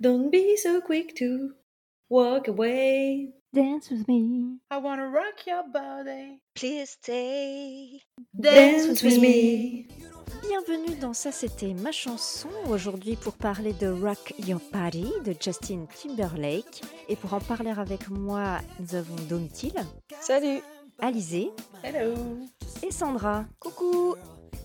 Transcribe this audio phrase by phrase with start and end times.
[0.00, 1.52] Don't be so quick to
[2.08, 3.39] walk away.
[3.52, 4.60] Dance with me.
[4.70, 6.40] I wanna rock your body.
[6.54, 8.00] Please stay.
[8.32, 9.86] Dance with me.
[10.48, 15.86] Bienvenue dans Ça c'était ma chanson, aujourd'hui pour parler de Rock Your Body de Justin
[16.00, 16.82] Timberlake.
[17.08, 19.72] Et pour en parler avec moi, nous avons Domtil,
[20.20, 20.60] Salut.
[21.00, 21.50] Alizé
[21.82, 22.14] Hello.
[22.84, 23.46] et Sandra.
[23.58, 24.14] Coucou.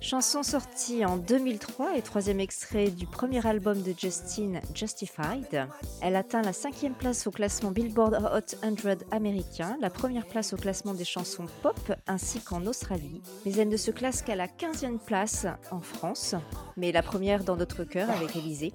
[0.01, 5.67] Chanson sortie en 2003 et troisième extrait du premier album de Justin, Justified.
[6.01, 10.57] Elle atteint la cinquième place au classement Billboard Hot 100 américain, la première place au
[10.57, 13.21] classement des chansons pop ainsi qu'en Australie.
[13.45, 16.35] Mais elle ne se classe qu'à la 15e place en France,
[16.77, 18.73] mais la première dans notre cœur avec Élysée.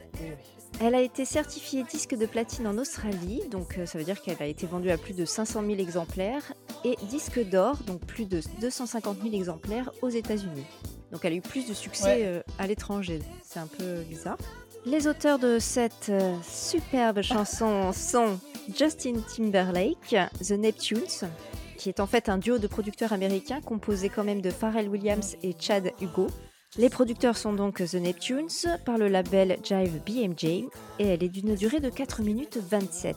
[0.79, 4.41] Elle a été certifiée disque de platine en Australie, donc euh, ça veut dire qu'elle
[4.41, 8.41] a été vendue à plus de 500 000 exemplaires, et disque d'or, donc plus de
[8.61, 10.65] 250 000 exemplaires aux États-Unis.
[11.13, 12.23] Donc elle a eu plus de succès Ouais.
[12.25, 13.19] euh, à l'étranger.
[13.43, 14.39] C'est un peu bizarre.
[14.87, 18.39] Les auteurs de cette euh, superbe chanson sont
[18.75, 21.29] Justin Timberlake, The Neptunes,
[21.77, 25.37] qui est en fait un duo de producteurs américains composé quand même de Pharrell Williams
[25.43, 26.29] et Chad Hugo.
[26.77, 28.49] Les producteurs sont donc The Neptunes
[28.85, 30.69] par le label Jive BMJ et
[31.01, 33.17] elle est d'une durée de 4 minutes 27.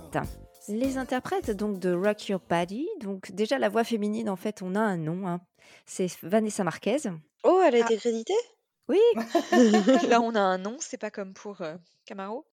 [0.69, 4.75] Les interprètes donc de Rock Your Body, donc déjà la voix féminine en fait on
[4.75, 5.39] a un nom, hein.
[5.85, 6.97] c'est Vanessa Marquez.
[7.43, 7.85] Oh, elle a Ah.
[7.85, 8.33] été créditée?
[8.89, 8.99] Oui,
[10.09, 12.45] Là, on a un nom, c'est pas comme pour euh, Camaro.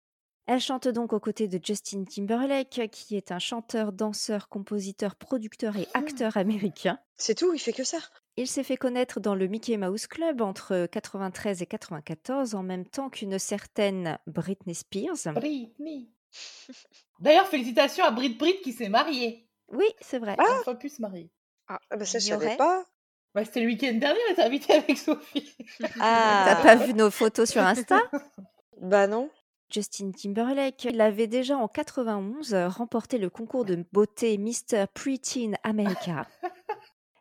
[0.46, 5.76] Elle chante donc aux côtés de Justin Timberlake, qui est un chanteur, danseur, compositeur, producteur
[5.76, 6.98] et acteur américain.
[7.16, 7.98] C'est tout, il fait que ça.
[8.36, 12.86] Il s'est fait connaître dans le Mickey Mouse Club entre 93 et 94, en même
[12.86, 15.34] temps qu'une certaine Britney Spears.
[15.34, 16.10] Britney.
[17.20, 19.46] D'ailleurs, félicitations à Brit Brit qui s'est mariée.
[19.68, 20.36] Oui, c'est vrai.
[20.38, 20.44] Ah.
[20.60, 21.30] Enfin, plus se marier.
[21.68, 22.84] Ah bah ça, je savais pas.
[23.34, 25.54] Bah, c'était le week-end dernier, elle était invitée avec Sophie.
[25.78, 28.00] T'as Ah, pas vu nos photos sur Insta?
[28.80, 29.30] Bah non.
[29.70, 34.86] Justin Timberlake, il avait déjà en 91 euh, remporté le concours de beauté Mr.
[34.92, 36.26] Preteen America.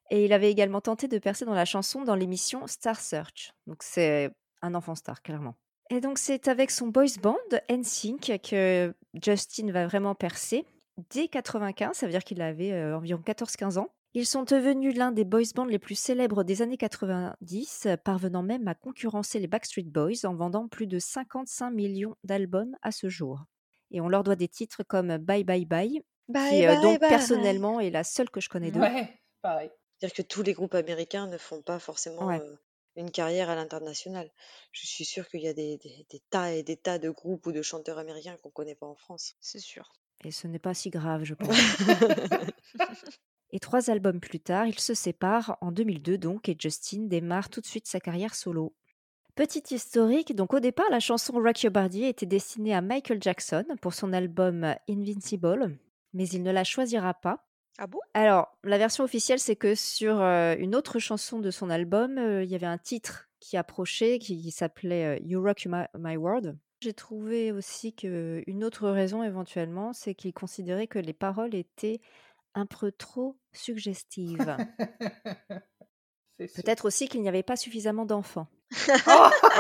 [0.09, 3.51] Et il avait également tenté de percer dans la chanson dans l'émission Star Search.
[3.67, 4.31] Donc c'est
[4.61, 5.55] un enfant star, clairement.
[5.89, 7.37] Et donc c'est avec son boys band
[7.69, 10.65] NSYNC que Justin va vraiment percer.
[11.11, 13.89] Dès 95, ça veut dire qu'il avait euh, environ 14-15 ans.
[14.15, 18.43] Ils sont devenus l'un des boys bands les plus célèbres des années 90, euh, parvenant
[18.43, 23.07] même à concurrencer les Backstreet Boys en vendant plus de 55 millions d'albums à ce
[23.07, 23.45] jour.
[23.91, 26.99] Et on leur doit des titres comme Bye Bye Bye, Bye, qui euh, bye, donc
[26.99, 27.09] bye.
[27.09, 28.79] personnellement est la seule que je connais d'eux.
[28.79, 29.09] Ouais,
[29.41, 29.69] pareil.
[29.99, 32.39] C'est-à-dire que tous les groupes américains ne font pas forcément Ouais.
[32.39, 32.55] euh,
[32.95, 34.29] une carrière à l'international.
[34.71, 37.45] Je suis sûre qu'il y a des, des- des tas et des tas de groupes
[37.45, 39.35] ou de chanteurs américains qu'on connaît pas en France.
[39.39, 39.91] C'est sûr.
[40.25, 41.49] Et ce n'est pas si grave, je pense.
[43.51, 47.61] Et trois albums plus tard, ils se séparent en 2002 donc et Justin démarre tout
[47.61, 48.75] de suite sa carrière solo.
[49.35, 53.65] Petite historique, donc au départ, la chanson Rock Your Body était destinée à Michael Jackson
[53.81, 55.79] pour son album Invincible,
[56.13, 57.43] mais il ne la choisira pas.
[57.81, 57.99] Ah bon?
[58.13, 62.43] Alors, la version officielle, c'est que sur euh, une autre chanson de son album, euh,
[62.43, 66.57] il y avait un titre qui approchait, qui s'appelait euh, You Rock My, My World.
[66.81, 72.01] J'ai trouvé aussi qu'une autre raison éventuellement, c'est qu'il considérait que les paroles étaient
[72.53, 74.57] un peu trop suggestives.
[76.37, 78.47] Peut-être aussi qu'il n'y avait pas suffisamment d'enfants.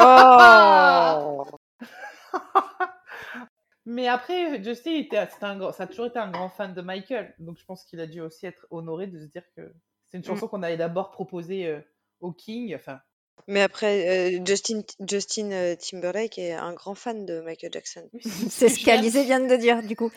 [0.01, 1.45] Oh
[3.91, 5.01] Mais après, Justin,
[5.41, 7.33] un grand- ça a toujours été un grand fan de Michael.
[7.39, 9.73] Donc je pense qu'il a dû aussi être honoré de se dire que
[10.09, 11.79] c'est une chanson qu'on avait d'abord proposée euh,
[12.19, 12.75] au King.
[12.75, 12.99] Enfin,
[13.47, 18.07] Mais après, euh, Justin, Justin euh, Timberlake est un grand fan de Michael Jackson.
[18.51, 20.11] C'est ce qu'Alizé vient de dire, du coup.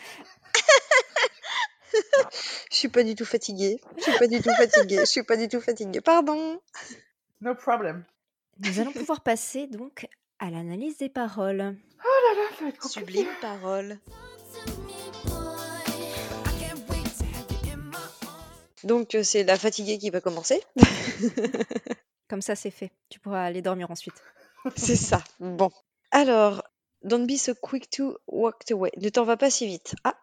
[2.71, 3.79] Je suis pas du tout fatiguée.
[3.97, 4.99] Je suis pas du tout fatiguée.
[4.99, 6.01] Je suis pas du tout fatiguée.
[6.01, 6.59] Pardon.
[7.41, 8.03] No problem.
[8.59, 10.07] Nous allons pouvoir passer donc
[10.43, 11.73] à l'analyse des paroles.
[12.03, 12.89] Oh là là, ça va être.
[12.89, 13.97] Sublime parole.
[18.83, 20.61] Donc euh, c'est la fatiguée qui va commencer.
[22.27, 22.91] Comme ça, c'est fait.
[23.07, 24.15] Tu pourras aller dormir ensuite.
[24.75, 25.23] C'est ça.
[25.39, 25.71] Bon.
[26.11, 26.63] Alors,
[27.03, 28.91] don't be so quick to walk away.
[28.97, 29.95] Ne t'en va pas si vite.
[30.03, 30.17] Ah,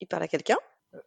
[0.00, 0.58] il parle à quelqu'un.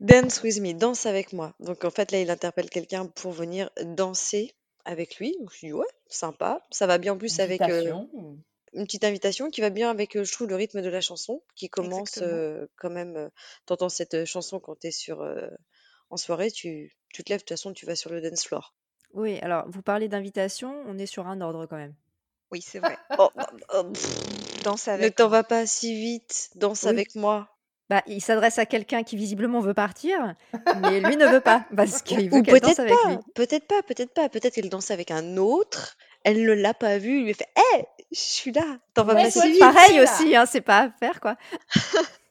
[0.00, 1.54] Dance with me, danse avec moi.
[1.60, 5.36] Donc en fait là, il interpelle quelqu'un pour venir danser avec lui.
[5.40, 6.62] Donc, je dis ouais, sympa.
[6.70, 8.10] Ça va bien en plus avec euh, Invitation.
[8.72, 11.42] une petite invitation qui va bien avec, euh, je trouve, le rythme de la chanson
[11.56, 13.16] qui commence euh, quand même.
[13.16, 13.28] euh,
[13.66, 15.48] T'entends cette chanson quand t'es sur euh,
[16.10, 18.74] en soirée, tu, tu te lèves, de toute façon, tu vas sur le dance floor.
[19.12, 21.94] Oui, alors vous parlez d'invitation, on est sur un ordre quand même.
[22.50, 22.96] Oui, c'est vrai.
[23.18, 23.30] Oh,
[23.74, 25.38] oh, pff, Danse ne avec t'en moi.
[25.38, 26.90] va pas si vite, danse Oui.
[26.90, 27.48] avec moi.
[27.90, 30.34] Bah, il s'adresse à quelqu'un qui visiblement veut partir,
[30.80, 32.88] mais lui ne veut pas parce qu'il veut qu'elle danse lui.
[32.88, 34.28] pas, peut-être pas, peut-être pas.
[34.30, 37.84] Peut-être qu'elle danse avec un autre, elle ne l'a pas vu, il lui fait Hé,
[38.10, 39.60] je suis là, t'en vas Ouais, pas toi, si tu vite.
[39.60, 41.36] Pareil aussi, hein, c'est pas à faire quoi.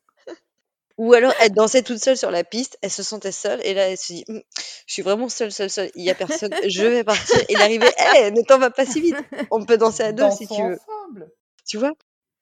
[0.98, 3.90] Ou alors elle dansait toute seule sur la piste, elle se sentait seule, et là
[3.90, 4.42] elle se dit Hum,
[4.88, 7.40] Je suis vraiment seule, seule, seule, il y a personne, je vais partir.
[7.42, 9.18] Et il arrivait Hé, ne t'en va pas si vite,
[9.52, 10.80] on peut danser à deux si tu veux.
[10.88, 11.32] ensemble.
[11.68, 11.94] Tu vois?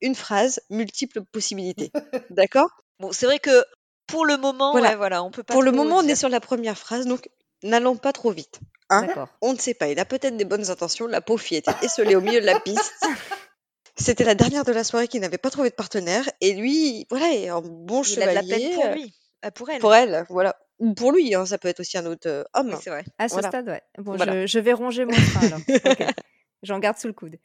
[0.02, 1.92] Une phrase, multiples possibilités.
[2.30, 2.70] D'accord?
[3.00, 3.64] Bon, c'est vrai que
[4.08, 4.90] pour le moment, Voilà.
[4.90, 7.30] ouais, voilà, on peut pas Pour le moment, on est sur la première phrase, donc
[7.64, 8.60] n'allons pas trop vite.
[8.90, 9.04] Hein?
[9.06, 9.30] D'accord.
[9.42, 11.08] On ne sait pas, il a peut-être des bonnes intentions.
[11.08, 12.94] La pauvre fille était esselée au milieu de la piste.
[13.98, 16.28] C'était la dernière de la soirée qui n'avait pas trouvé de partenaire.
[16.42, 18.74] Et lui, voilà, est un bon Il a de la peine chevalier.
[18.76, 19.14] pour euh, lui,
[19.44, 19.80] Ah, pour elle.
[19.80, 20.56] Pour elle, voilà.
[20.80, 22.70] Ou pour lui, hein, ça peut être aussi un autre euh, homme.
[22.74, 23.06] Oui, c'est vrai.
[23.20, 23.50] À ce Voilà.
[23.50, 23.82] stade, ouais.
[24.00, 24.42] Bon, Voilà.
[24.42, 25.60] je, je vais ronger mon frein alors.
[26.64, 27.38] J'en garde sous le coude.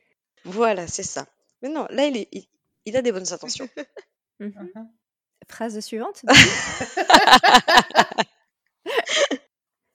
[0.44, 1.26] Voilà, c'est ça.
[1.66, 2.46] Mais non, là, il, est- il,
[2.86, 3.68] il a des bonnes intentions.
[4.38, 4.52] Mhm.
[4.74, 4.88] Mhm.
[5.48, 6.22] Phrase suivante.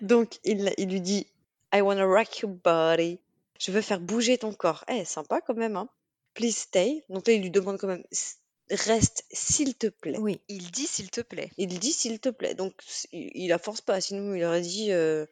[0.01, 1.27] Donc, il, il lui dit
[1.73, 3.19] I wanna rock your body.
[3.59, 4.83] Je veux faire bouger ton corps.
[4.87, 5.89] Eh, sympa quand même, hein.
[6.33, 7.03] Please stay.
[7.09, 8.03] Donc là, il lui demande quand même
[8.71, 10.17] Reste, s'il te plaît.
[10.17, 10.39] Oui.
[10.47, 11.51] Il dit s'il te plaît.
[11.57, 12.55] Il dit s'il te plaît.
[12.55, 12.73] Donc,
[13.11, 13.99] il la force pas.
[13.99, 15.25] Sinon, il aurait dit euh,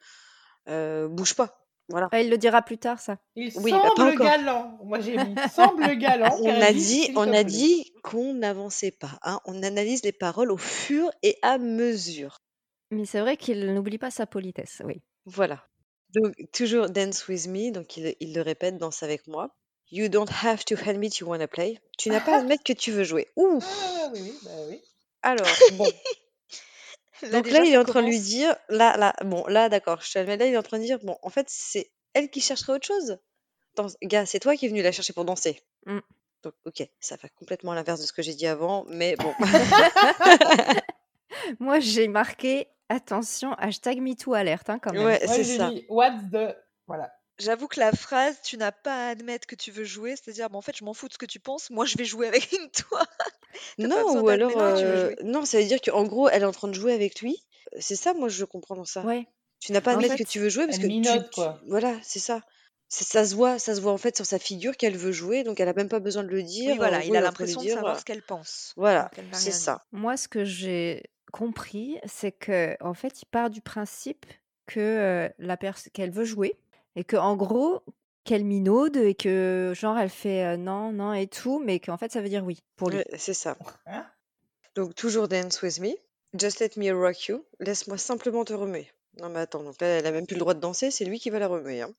[0.68, 1.58] euh, Bouge pas.
[1.90, 2.08] Voilà.
[2.12, 3.18] Ah, il le dira plus tard, ça.
[3.36, 4.26] Il Oui, bah, semble encore.
[4.28, 4.78] galant.
[4.84, 6.38] Moi j'ai mis semble galant.
[6.42, 9.18] On a dit on a dit qu'on n'avançait pas.
[9.24, 9.40] hein.
[9.46, 12.38] On analyse les paroles au fur et à mesure.
[12.92, 15.02] Mais c'est vrai qu'il n'oublie pas sa politesse, oui.
[15.26, 15.64] Voilà.
[16.16, 17.72] Donc, toujours dance with me.
[17.72, 19.56] Donc, il, il le répète, danse avec moi.
[19.92, 21.80] You don't have to admit you wanna play.
[22.00, 23.28] Tu n'as pas à admettre que tu veux jouer.
[23.36, 23.64] Ouf.
[23.68, 24.82] Ah oui, oui, bah oui.
[25.22, 25.86] Alors, bon.
[27.24, 28.28] Là, Donc déjà, là, il est ça en train de lui commence.
[28.28, 30.84] dire, là, là, bon, là, d'accord, je te admets, là, il est en train de
[30.84, 33.18] dire, bon, en fait, c'est elle qui chercherait autre chose.
[33.74, 35.62] Attends, gars, c'est toi qui es venu la chercher pour danser.
[35.86, 36.00] Mm.
[36.44, 39.34] Donc, ok, ça va complètement à l'inverse de ce que j'ai dit avant, mais bon.
[41.60, 45.06] Moi, j'ai marqué attention, hashtag MeToo alerte, hein, quand même.
[45.06, 45.70] Ouais, Moi c'est j'ai ça.
[45.70, 46.56] mis what's the
[46.88, 47.12] voilà.
[47.40, 50.58] J'avoue que la phrase tu n'as pas à admettre que tu veux jouer, c'est-à-dire bah,
[50.58, 52.50] en fait je m'en fous de ce que tu penses, moi je vais jouer avec
[52.74, 53.04] toi.
[53.78, 55.16] Pas Non, besoin ou alors, d'admettre que tu veux euh, jouer.
[55.24, 57.44] non, ça veut dire qu'en gros, elle est en train de jouer avec lui.
[57.80, 59.04] C'est ça, moi, je comprends dans ça.
[59.04, 59.28] Ouais.
[59.60, 60.94] Tu n'as pas à En admettre que fait, tu veux jouer parce Elle que tu,
[60.94, 61.60] minote tu- quoi.
[61.68, 62.42] voilà, c'est ça.
[62.88, 65.44] Ça, ça se voit, ça se voit en fait sur sa figure qu'elle veut jouer,
[65.44, 66.74] donc elle a même pas besoin de le Oui, dire.
[66.74, 68.06] En voilà, il a est en train de lui l'impression de dire, savoir euh, ce
[68.06, 69.64] qu'elle pense, voilà, n'a c'est rien dit.
[69.64, 69.86] ça.
[69.92, 74.26] moi, ce que j'ai compris, c'est que en fait, il part du principe
[74.66, 76.56] que euh, la pers- qu'elle veut jouer
[76.96, 77.82] et que en gros,
[78.24, 82.12] qu'elle minaude et que genre elle fait euh, non, non et tout, mais qu'en fait,
[82.12, 82.98] ça veut dire oui pour lui.
[82.98, 83.58] Ouais, c'est ça.
[83.86, 84.06] Hein?
[84.76, 85.92] Donc toujours dance with me.
[86.38, 87.44] Just let me rock you.
[87.60, 88.92] Laisse-moi simplement te remuer.
[89.20, 91.20] Non mais attends, donc là elle a même plus le droit de danser, c'est lui
[91.20, 91.82] qui va la remuer.
[91.82, 91.92] hein.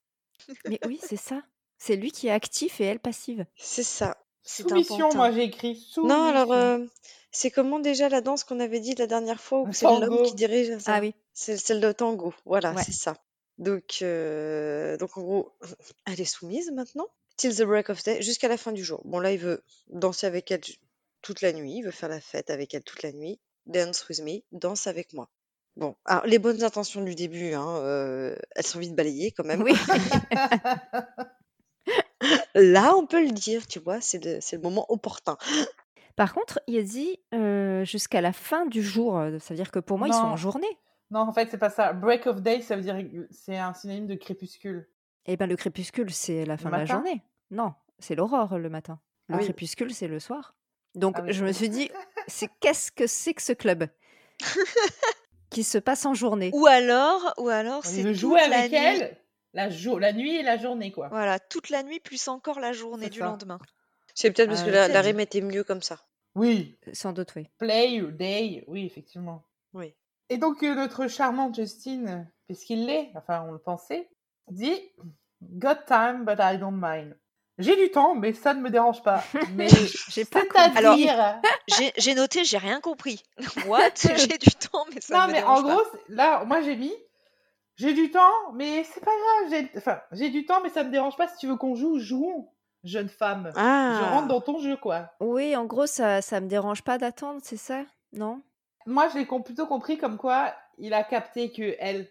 [0.68, 1.42] Mais oui, c'est ça.
[1.78, 3.44] C'est lui qui est actif et elle passive.
[3.56, 4.16] C'est ça.
[4.42, 6.82] C'est Soumission, moi j'ai écrit Non alors soumission.
[6.82, 6.86] euh,
[7.32, 10.34] c'est comment déjà la danse qu'on avait dit la dernière fois où c'est l'homme qui
[10.34, 11.14] dirige ça Ah oui.
[11.34, 12.32] C'est celle de tango.
[12.46, 12.82] Voilà, Ouais.
[12.82, 13.16] c'est ça.
[13.60, 15.52] Donc euh, donc en gros,
[16.06, 17.06] elle est soumise maintenant.
[17.36, 19.02] Till the break of day, jusqu'à la fin du jour.
[19.04, 20.62] Bon là il veut danser avec elle
[21.22, 23.38] toute la nuit, il veut faire la fête avec elle toute la nuit.
[23.66, 25.28] Dance with me, danse avec moi.
[25.76, 29.62] Bon, alors les bonnes intentions du début, hein, euh, elles sont vite balayées quand même.
[29.62, 29.74] Oui.
[32.54, 35.36] Là, on peut le dire, tu vois, c'est le, c'est le moment opportun.
[36.16, 39.14] Par contre, il a dit euh, jusqu'à la fin du jour.
[39.40, 40.78] Ça veut dire que pour moi, ils sont en journée.
[41.10, 41.92] Non, en fait c'est pas ça.
[41.92, 42.96] Break of day, ça veut dire
[43.30, 44.88] c'est un synonyme de crépuscule.
[45.26, 47.22] Eh ben, le crépuscule, c'est la Le fin de la journée.
[47.50, 49.00] Non, c'est l'aurore le matin.
[49.28, 49.44] Le Ah oui.
[49.44, 50.54] crépuscule, c'est le soir.
[50.94, 51.32] Donc, Ah oui.
[51.32, 51.90] je me suis dit,
[52.26, 53.86] c'est qu'est-ce que c'est que ce club?
[55.50, 58.78] Qui se passe en journée Ou alors, ou alors c'est jouer la avec nuit.
[58.78, 59.16] elle
[59.52, 61.08] la, jour, la nuit et la journée quoi.
[61.08, 63.24] Voilà, toute la nuit plus encore la journée du ça.
[63.26, 63.58] lendemain.
[64.14, 65.04] C'est peut-être parce que Euh, la, la peut-être.
[65.06, 66.00] rime était mieux comme ça.
[66.36, 67.48] Oui, Sans doute, oui.
[67.58, 69.42] play day, oui effectivement.
[69.72, 69.92] Oui.
[70.30, 74.08] Et donc euh, notre charmante Justine, puisqu'il l'est, enfin on le pensait,
[74.50, 74.80] dit
[75.42, 77.16] Got time but I don't mind.
[77.58, 79.22] J'ai du temps mais ça ne me dérange pas.
[79.50, 81.40] Mais c'est-à-dire
[81.96, 83.22] J'ai noté, j'ai rien compris.
[83.66, 83.90] What?
[84.16, 85.74] J'ai du temps, mais ça Non, ne me mais en dérange pas.
[85.74, 86.92] gros, c'est- là, moi j'ai mis
[87.76, 89.50] j'ai du temps, mais c'est pas grave.
[89.50, 91.28] J'ai enfin, j'ai du temps, mais ça me dérange pas.
[91.28, 92.50] Si tu veux qu'on joue, jouons,
[92.84, 93.50] jeune femme.
[93.54, 95.10] Je rentre Ah, dans ton jeu, quoi.
[95.20, 97.84] Oui, en gros, ça, ça me dérange pas d'attendre, c'est ça?
[98.12, 98.42] Non?
[98.90, 102.08] Moi, je l'ai plutôt compris comme quoi il a capté que elle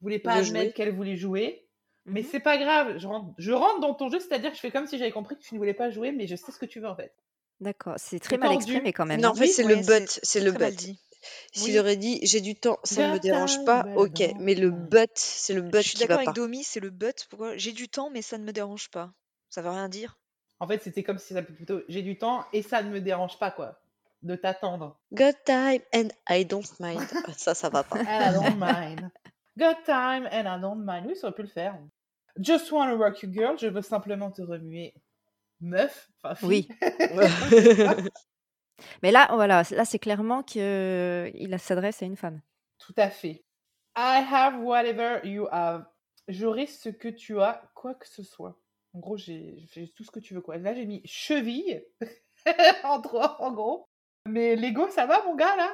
[0.00, 0.72] voulait pas admettre jouer.
[0.72, 1.66] qu'elle voulait jouer.
[2.06, 2.28] Mais Mhm.
[2.30, 4.86] c'est pas grave, je rentre, je rentre dans ton jeu, c'est-à-dire que je fais comme
[4.86, 6.80] si j'avais compris que tu ne voulais pas jouer, mais je sais ce que tu
[6.80, 7.12] veux en fait.
[7.60, 9.20] D'accord, c'est très mal exprimé quand même.
[9.20, 10.20] Non, en fait, Oui, c'est le but.
[10.22, 10.96] C'est le but.
[11.52, 11.78] S'il Oui.
[11.78, 14.22] aurait dit j'ai du temps, ça ne me dérange pas, I ok.
[14.38, 16.32] Mais le but, c'est le Je but suis qui d'accord avec pas.
[16.32, 17.26] Domi, c'est le but.
[17.28, 19.12] Pourquoi J'ai du temps, mais ça ne me dérange pas.
[19.50, 20.16] Ça veut rien dire.
[20.60, 23.00] En fait, c'était comme si ça s'appelait plutôt j'ai du temps et ça ne me
[23.00, 23.78] dérange pas, quoi,
[24.22, 24.98] de t'attendre.
[25.12, 27.00] Got time and I don't mind.
[27.26, 27.98] Ah, Ça, ça va pas.
[27.98, 29.10] And I don't mind.
[29.58, 31.06] Got time and I don't mind.
[31.06, 31.78] Oui, ça aurait pu le faire.
[32.38, 33.58] Just wanna rock you, girl.
[33.58, 34.94] Je veux simplement te remuer.
[35.60, 36.08] Meuf.
[36.22, 36.68] Enfin, fille.
[37.14, 37.26] Oui.
[39.02, 42.40] Mais là, voilà, là, c'est clairement qu'il s'adresse à une femme.
[42.78, 43.44] Tout à fait.
[43.96, 45.84] I have whatever you have.
[46.28, 48.58] J'aurai ce que tu as, quoi que ce soit.
[48.94, 50.56] En gros, j'ai tout ce que tu veux, quoi.
[50.56, 51.84] Là, j'ai mis cheville,
[52.84, 53.89] en, trois, en gros.
[54.26, 55.72] Mais Lego, ça va, mon gars, là?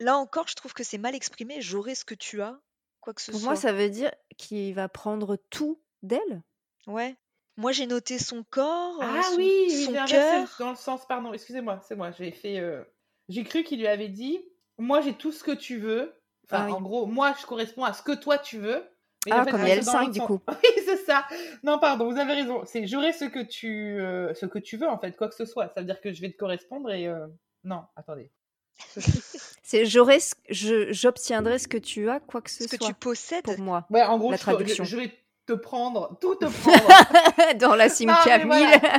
[0.00, 1.60] Là encore, je trouve que c'est mal exprimé.
[1.60, 2.58] J'aurai ce que tu as,
[3.00, 3.50] quoi que ce Pour soit.
[3.50, 6.42] moi, ça veut dire qu'il va prendre tout d'elle?
[6.86, 7.16] Ouais.
[7.56, 10.48] Moi, j'ai noté son corps, euh, Ah son, oui, son cœur.
[10.58, 12.58] dans le sens, pardon, excusez-moi, c'est moi, j'ai fait...
[12.58, 12.82] euh,
[13.28, 14.44] J'ai cru qu'il lui avait dit,
[14.76, 16.12] moi, j'ai tout ce que tu veux.
[16.46, 16.72] Enfin, Ah oui.
[16.72, 18.84] en gros, moi, je corresponds à ce que toi, tu veux.
[19.26, 20.26] Mais Ah, en fait, comme L5, l'autre du sens.
[20.26, 20.40] coup.
[20.48, 21.24] Oui, c'est ça.
[21.62, 22.62] Non, pardon, vous avez raison.
[22.66, 25.46] C'est j'aurai ce que tu euh, ce que tu veux en fait, quoi que ce
[25.46, 25.68] soit.
[25.68, 27.26] Ça veut dire que je vais te correspondre et euh,
[27.64, 28.30] non, attendez.
[29.62, 32.88] C'est j'obtiendrai ce que tu as, quoi que ce Ce que soit.
[32.88, 33.44] tu possèdes.
[33.44, 34.84] Pour moi, Ouais, en gros, La je, traduction.
[34.84, 35.12] je- je vais
[35.46, 37.54] te prendre, tout te prendre.
[37.58, 38.48] dans la sim Non, mais Camille.
[38.66, 38.98] voilà.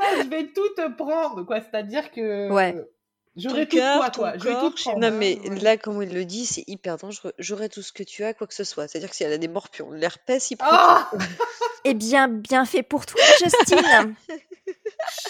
[0.00, 1.60] non, je vais tout te prendre, quoi.
[1.60, 2.76] C'est-à-dire que Ouais.
[3.36, 4.32] j'aurai tout cœur, toi, ton quoi.
[4.38, 4.98] Je vais corps, tout prendre.
[5.00, 5.58] Non, mais ouais.
[5.60, 7.32] là, comme il le dit, c'est hyper dangereux.
[7.38, 8.88] J'aurai tout ce que tu as, quoi que ce soit.
[8.88, 11.10] C'est-à-dire que si elle a des morpions, l'herpès, il prend Ah
[11.84, 14.14] Eh bien, bien fait pour toi, Justine.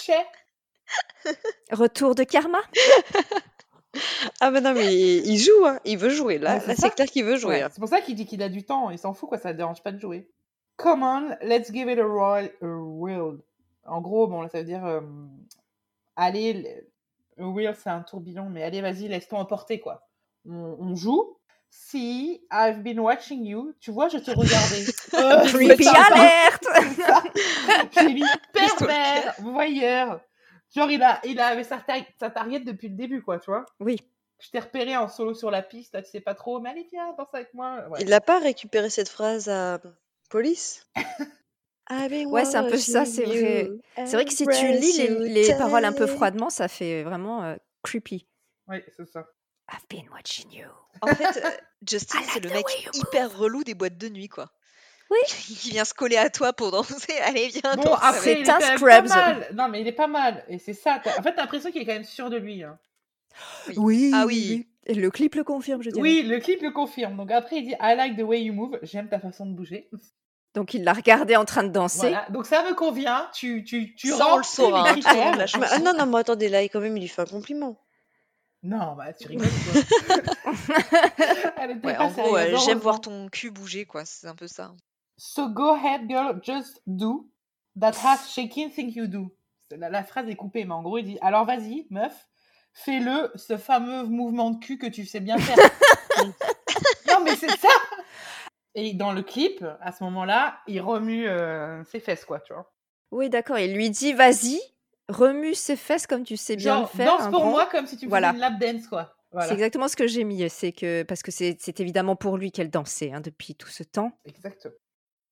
[0.01, 0.25] Chais.
[1.71, 2.59] Retour de karma?
[4.39, 5.79] Ah, mais non, mais il joue, hein.
[5.83, 6.37] Il veut jouer.
[6.37, 6.81] Là, c'est là ça.
[6.83, 7.55] c'est clair qu'il veut jouer.
[7.55, 7.61] Ouais.
[7.63, 7.69] hein.
[7.73, 8.91] C'est pour ça qu'il dit qu'il a du temps.
[8.91, 9.39] Il s'en fout, quoi.
[9.39, 10.29] Ça ne dérange pas de jouer.
[10.77, 13.39] Come on, let's give it a royal a whirl.
[13.85, 14.85] En gros, bon, là, ça veut dire.
[14.85, 15.01] euh,
[16.15, 20.07] allez, le- a whirl, c'est un tourbillon, mais allez, vas-y, laisse-toi emporter, quoi.
[20.47, 21.35] On, on joue.
[21.71, 23.73] See, I've been watching you.
[23.81, 24.85] Tu vois, je te regardais.
[25.15, 26.63] Euh, Creepy alerte.
[27.99, 30.21] J'ai mis pervers, voyeur.
[30.75, 31.83] Genre, il, a, il avait sa,
[32.19, 33.65] sa target depuis le début, quoi, tu vois.
[33.79, 33.97] Oui.
[34.39, 36.87] Je t'ai repéré en solo sur la piste, là, tu sais pas trop, mais allez,
[36.91, 37.87] viens, danse avec moi.
[37.89, 37.99] Ouais.
[38.01, 39.79] Il n'a pas récupéré cette phrase à
[40.29, 40.87] police?
[41.91, 43.63] I've been Ouais, c'est un peu ça, watching c'est vrai.
[43.65, 47.03] you, C'est vrai que si tu lis les, les paroles un peu froidement, ça fait
[47.03, 48.27] vraiment euh, creepy.
[48.67, 49.25] Oui, c'est ça.
[49.71, 50.67] I've been watching you.
[51.01, 51.49] En fait, euh,
[51.87, 54.51] Justin, c'est le the mec hyper relou des boîtes de nuit, quoi.
[55.09, 55.17] Oui.
[55.27, 57.13] Qui vient se coller à toi pour danser.
[57.25, 59.15] Allez, viens, Bon, danse après, avec il est C'est un quand même pas Scrubs.
[59.39, 59.49] mal.
[59.55, 60.43] Non, mais il est pas mal.
[60.47, 61.01] Et c'est ça.
[61.17, 62.63] En fait, t'as l'impression qu'il est quand même sûr de lui.
[62.63, 62.77] hein.
[63.67, 63.73] Oui.
[63.77, 64.95] Oui, Ah oui, oui.
[64.95, 66.01] le clip le confirme, je dirais.
[66.01, 67.15] Oui, le clip le confirme.
[67.17, 68.77] Donc après, il dit I like the way you move.
[68.83, 69.89] J'aime ta façon de bouger.
[70.55, 71.99] Donc il l'a regardé en train de danser.
[72.09, 72.25] Voilà.
[72.31, 73.29] Donc ça me convient.
[73.33, 76.69] Tu, tu, tu on le saura, hein, Ah, ah, non, non, mais attendez, là, il-
[76.69, 77.79] quand même, il lui fait un compliment.
[78.63, 79.47] Non, bah tu rigoles.
[80.43, 80.53] Quoi.
[81.57, 84.03] Elle était Ouais, pas en gros, euh, j'aime voir ton cul bouger, quoi.
[84.05, 84.73] C'est un peu ça.
[85.21, 87.29] So go ahead, girl, just do.
[87.77, 89.35] That has shaking thing you do.
[89.69, 92.27] C'est- La, la phrase est coupée, mais en gros, il dit Alors vas-y, meuf,
[92.73, 95.57] fais-le, ce fameux mouvement de cul que tu sais bien faire.
[97.07, 97.67] non, mais c'est ça
[98.75, 102.71] Et dans le clip, à ce moment-là, il remue euh, ses fesses, quoi, tu vois.
[103.11, 103.59] Oui, d'accord.
[103.59, 104.59] Il lui dit vas-y,
[105.09, 107.17] remue ses fesses comme tu sais bien Genre, le faire.
[107.17, 107.51] danse pour grand.
[107.51, 108.31] moi comme si tu faisais Voilà.
[108.31, 109.15] une lap dance, quoi.
[109.31, 110.49] C'est Voilà, exactement ce que j'ai mis.
[110.49, 113.83] C'est que parce que c'est c'est évidemment pour lui qu'elle dansait hein, depuis tout ce
[113.83, 114.11] temps.
[114.25, 114.73] exactement.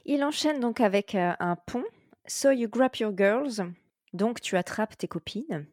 [0.10, 1.84] Il enchaîne donc avec euh, un pont.
[2.28, 3.62] So you grab your girls.
[4.14, 5.66] Donc tu attrapes tes copines.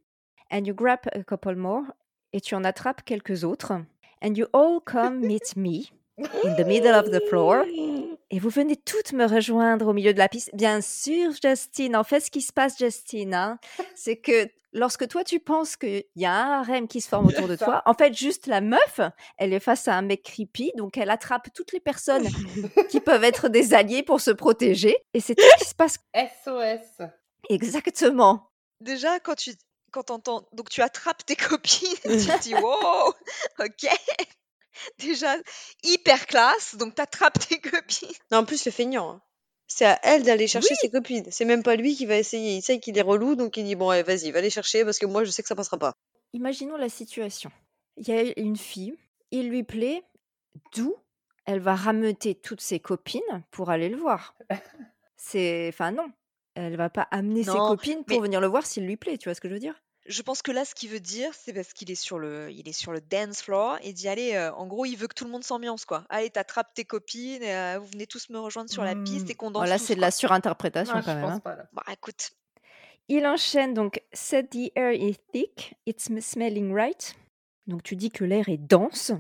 [0.50, 1.85] And you grab a couple more.
[2.33, 3.73] Et tu en attrapes quelques autres.
[4.21, 5.85] And you all come meet me
[6.19, 7.64] in the middle of the floor.
[8.31, 10.50] Et vous venez toutes me rejoindre au milieu de la piste.
[10.53, 11.95] Bien sûr, Justine.
[11.95, 13.61] En fait, ce qui se passe, Justine, hein,
[13.95, 17.49] c'est que lorsque toi, tu penses qu'il y a un harem qui se forme autour
[17.49, 19.00] de toi, en fait, juste la meuf,
[19.38, 22.28] elle est face à un mec creepy, donc elle attrape toutes les personnes
[22.90, 24.97] qui peuvent être des alliés pour se protéger.
[25.14, 27.07] Et c'est tout ce qui se passe SOS.
[27.49, 28.50] exactement.
[28.81, 29.52] Déjà, quand tu
[29.95, 33.14] quand entends, donc tu attrapes tes copines, tu te dis wow,
[33.61, 33.90] ok.
[34.99, 35.37] Déjà
[35.85, 38.09] hyper classe, donc t'attrapes tes copines.
[38.33, 39.21] Non, en plus, le feignant.
[39.66, 40.76] C'est à elle d'aller chercher Oui.
[40.80, 41.25] ses copines.
[41.30, 42.56] C'est même pas lui qui va essayer.
[42.56, 44.99] Il sait qu'il est relou, donc il dit Bon, allez, vas-y, va les chercher parce
[44.99, 45.92] que moi, je sais que ça passera pas.
[46.33, 47.50] Imaginons la situation.
[47.97, 48.94] Il y a une fille,
[49.30, 50.02] il lui plaît,
[50.75, 50.94] d'où
[51.47, 54.35] elle va rameuter toutes ses copines pour aller le voir.
[55.16, 56.06] C'est, enfin non,
[56.54, 59.16] elle va pas amener ses Non, copines pour mais- venir le voir s'il lui plaît.
[59.16, 59.80] Tu vois ce que je veux dire?
[60.06, 62.68] Je pense que là, ce qu'il veut dire, c'est parce qu'il est sur le, il
[62.68, 65.25] est sur le dance floor et dit allez, euh, en gros, il veut que tout
[65.25, 66.04] le monde s'ambiance quoi.
[66.11, 69.32] Allez, t'attrapes tes copines, et, euh, vous venez tous me rejoindre sur la piste et
[69.32, 69.37] Hmm.
[69.37, 71.25] qu'on danse Voilà, c'est de la surinterprétation Non, quand je même.
[71.26, 71.40] pense hein.
[71.40, 71.64] pas, là.
[71.73, 72.32] Bah écoute,
[73.08, 77.16] Il enchaîne donc Said the air is thick, it's smelling right.
[77.66, 79.12] Donc tu dis que l'air est dense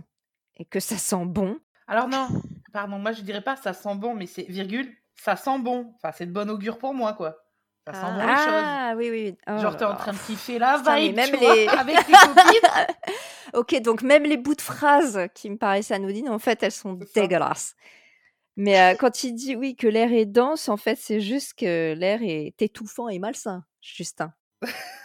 [0.56, 1.58] et que ça sent bon.
[1.86, 2.28] Alors non,
[2.72, 5.92] pardon, moi je dirais pas ça sent bon, mais c'est virgule, ça sent bon.
[5.96, 7.43] Enfin, c'est de bon augure pour moi, quoi.
[7.86, 8.64] Ça sent bon les choses.
[8.66, 9.36] Ah oui, oui.
[9.48, 11.96] Oh Genre, t'es en train de kiffer la Putain, vibe, même tu vois, les- avec
[12.06, 12.94] tes copines.
[13.54, 16.98] ok, donc même les bouts de phrases qui me paraissaient anodines, en fait, elles sont
[17.14, 17.74] dégueulasses.
[18.56, 21.92] Mais euh, quand il dit oui que l'air est dense, en fait, c'est juste que
[21.94, 24.32] l'air est étouffant et malsain, Justin.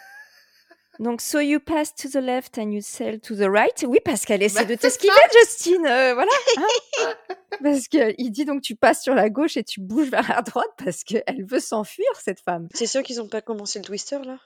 [0.99, 3.85] Donc, so you pass to the left and you sail to the right.
[3.87, 5.85] Oui, parce qu'elle essaie Bah, de t'esquiver, Justine.
[5.87, 6.31] euh, voilà.
[6.57, 7.13] hein.
[7.63, 10.69] parce qu'il dit donc tu passes sur la gauche et tu bouges vers la droite
[10.83, 12.67] parce qu'elle veut s'enfuir, cette femme.
[12.73, 14.37] C'est sûr qu'ils ont pas commencé le twister là?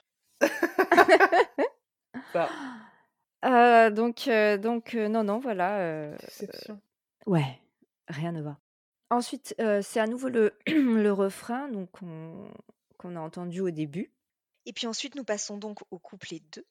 [2.31, 2.49] Ça,
[3.45, 5.79] Euh, donc, euh, donc euh, non, non, voilà.
[5.79, 6.15] euh.
[7.25, 7.59] Ouais,
[8.07, 8.57] rien ne va.
[9.09, 12.47] Ensuite, euh, c'est à nouveau le, le refrain donc on-
[12.97, 14.13] qu'on a entendu au début.
[14.65, 16.61] Et puis ensuite, nous passons donc au couplet 2.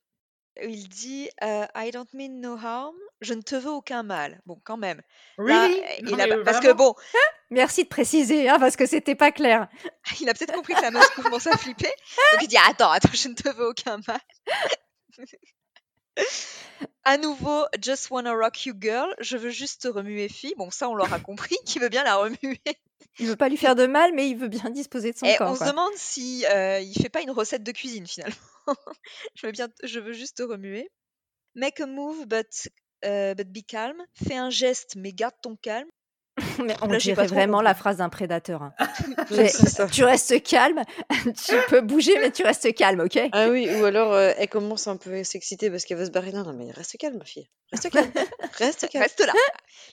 [0.63, 4.41] où Il dit euh, I don't mean no harm, je ne te veux aucun mal.
[4.45, 5.01] Bon, quand même.
[5.37, 5.75] Là, Non,
[6.17, 6.95] il a- parce que bon,
[7.49, 9.67] Merci de préciser, hein, parce que c'était pas clair.
[10.21, 11.91] il a peut-être compris que la meuf commence à flipper.
[12.31, 14.19] Donc il dit Attends, attends, je ne te veux aucun mal.
[17.03, 20.53] à nouveau, Just wanna rock you girl, je veux juste te remuer fille.
[20.57, 22.61] Bon, ça, on l'aura compris, qui veut bien la remuer?
[23.19, 25.35] Il veut pas lui faire de mal, mais il veut bien disposer de son Et
[25.35, 25.51] corps.
[25.51, 28.35] on se demande si euh, il fait pas une recette de cuisine finalement.
[29.35, 30.89] je veux bien, je veux juste te remuer.
[31.55, 32.69] Make a move, but
[33.05, 33.97] euh, but be calm.
[34.27, 35.87] Fais un geste, mais garde ton calme.
[36.65, 38.63] Mais on Là, dirait vraiment la phrase d'un prédateur.
[38.63, 38.73] hein.
[39.91, 40.81] Tu restes calme,
[41.45, 43.19] tu peux bouger, mais tu restes calme, ok?
[43.33, 46.09] Ah oui, ou alors euh, elle commence un peu à s'exciter parce qu'elle veut se
[46.11, 46.31] barrer.
[46.31, 47.47] Non, non, mais reste calme, ma fille.
[47.71, 48.11] Reste calme.
[48.57, 49.03] Reste calme.
[49.03, 49.33] Reste là.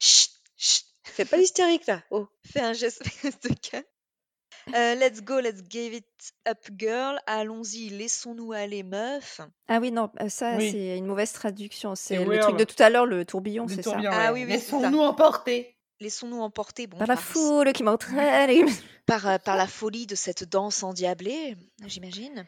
[0.00, 0.84] Chut, chut.
[1.12, 2.02] Fais pas l'hystérique là.
[2.10, 2.26] Oh.
[2.44, 3.84] Fais un geste, reste calme.
[4.74, 6.04] Euh, let's go, let's give it
[6.48, 7.18] up, girl.
[7.26, 9.40] Allons-y, laissons-nous aller, meuf.
[9.68, 10.70] Ah oui, non, euh, ça, Oui.
[10.70, 11.94] c'est une mauvaise traduction.
[11.94, 14.50] C'est le truc de tout à l'heure, le tourbillon, c'est ça tourbillon, Ah oui, oui.
[14.50, 15.76] Laissons-nous emporter.
[16.00, 18.68] Laissons-nous emporter bon, Par la foule qui m'entraîne.
[19.06, 22.46] par, euh, par la folie de cette danse endiablée, j'imagine.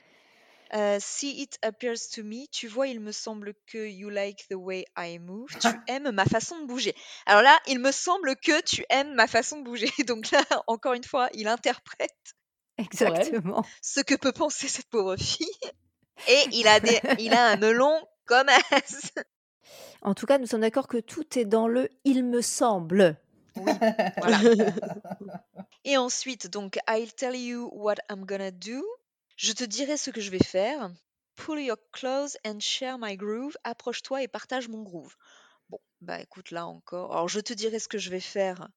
[0.74, 2.46] Euh, see it appears to me.
[2.50, 5.48] Tu vois, il me semble que you like the way I move.
[5.60, 6.94] Tu aimes ma façon de bouger.
[7.26, 9.90] Alors là, il me semble que tu aimes ma façon de bouger.
[10.06, 12.34] Donc là, encore une fois, il interprète
[12.78, 13.64] Exactement.
[13.82, 15.46] ce que peut penser cette pauvre fille.
[16.28, 17.92] Et il a, des, il a un melon
[18.24, 19.12] comme as.
[20.00, 23.18] En tout cas, nous sommes d'accord que tout est dans le il me semble.
[23.54, 24.40] Voilà.
[25.84, 28.82] Et ensuite, donc, I'll tell you what I'm gonna do.
[29.36, 30.90] Je te dirai ce que je vais faire.
[31.36, 33.56] Pull your clothes and share my groove.
[33.64, 35.16] Approche-toi et partage mon groove.
[35.70, 37.12] Bon, bah écoute, là encore.
[37.12, 38.68] Alors, je te dirai ce que je vais faire.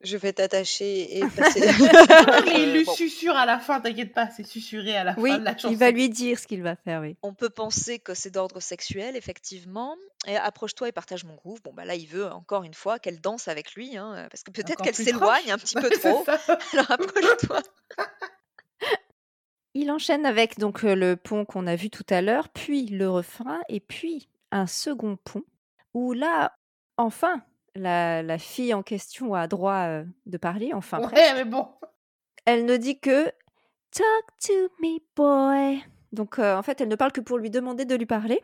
[0.00, 1.60] Je vais t'attacher et passer.
[2.44, 2.94] Mais il lui bon.
[2.94, 5.70] susurre à la fin, t'inquiète pas, c'est susurré à la Oui, fin de la chanson.
[5.72, 7.16] il va lui dire ce qu'il va faire, oui.
[7.22, 9.96] On peut penser que c'est d'ordre sexuel, effectivement.
[10.28, 11.60] Et approche-toi et partage mon groove.
[11.62, 14.52] Bon, bah là, il veut encore une fois qu'elle danse avec lui, hein, parce que
[14.52, 16.24] peut-être Encore qu'elle plus s'éloigne un petit peu C'est trop.
[16.24, 16.38] ça.
[16.74, 17.62] Alors, approche-toi.
[19.74, 23.08] Il enchaîne avec donc euh, le pont qu'on a vu tout à l'heure, puis le
[23.08, 25.44] refrain, et puis un second pont,
[25.94, 26.56] où là,
[26.96, 27.42] enfin,
[27.74, 31.16] la, la fille en question a droit euh, de parler, enfin presque.
[31.16, 31.68] Ouais, mais bon.
[32.44, 33.26] Elle ne dit que
[33.90, 35.82] Talk to me, boy.
[36.12, 38.42] Donc euh, en fait, elle ne parle que pour lui demander de lui parler.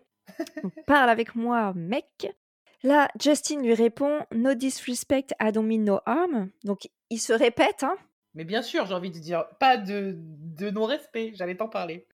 [0.63, 2.35] Donc, parle avec moi, mec.
[2.83, 6.51] Là, Justin lui répond No disrespect, I don't mean no harm.
[6.65, 7.97] Donc il se répète, hein,
[8.35, 12.07] Mais bien sûr, j'ai envie de dire, pas de, de non-respect, j'allais t'en parler.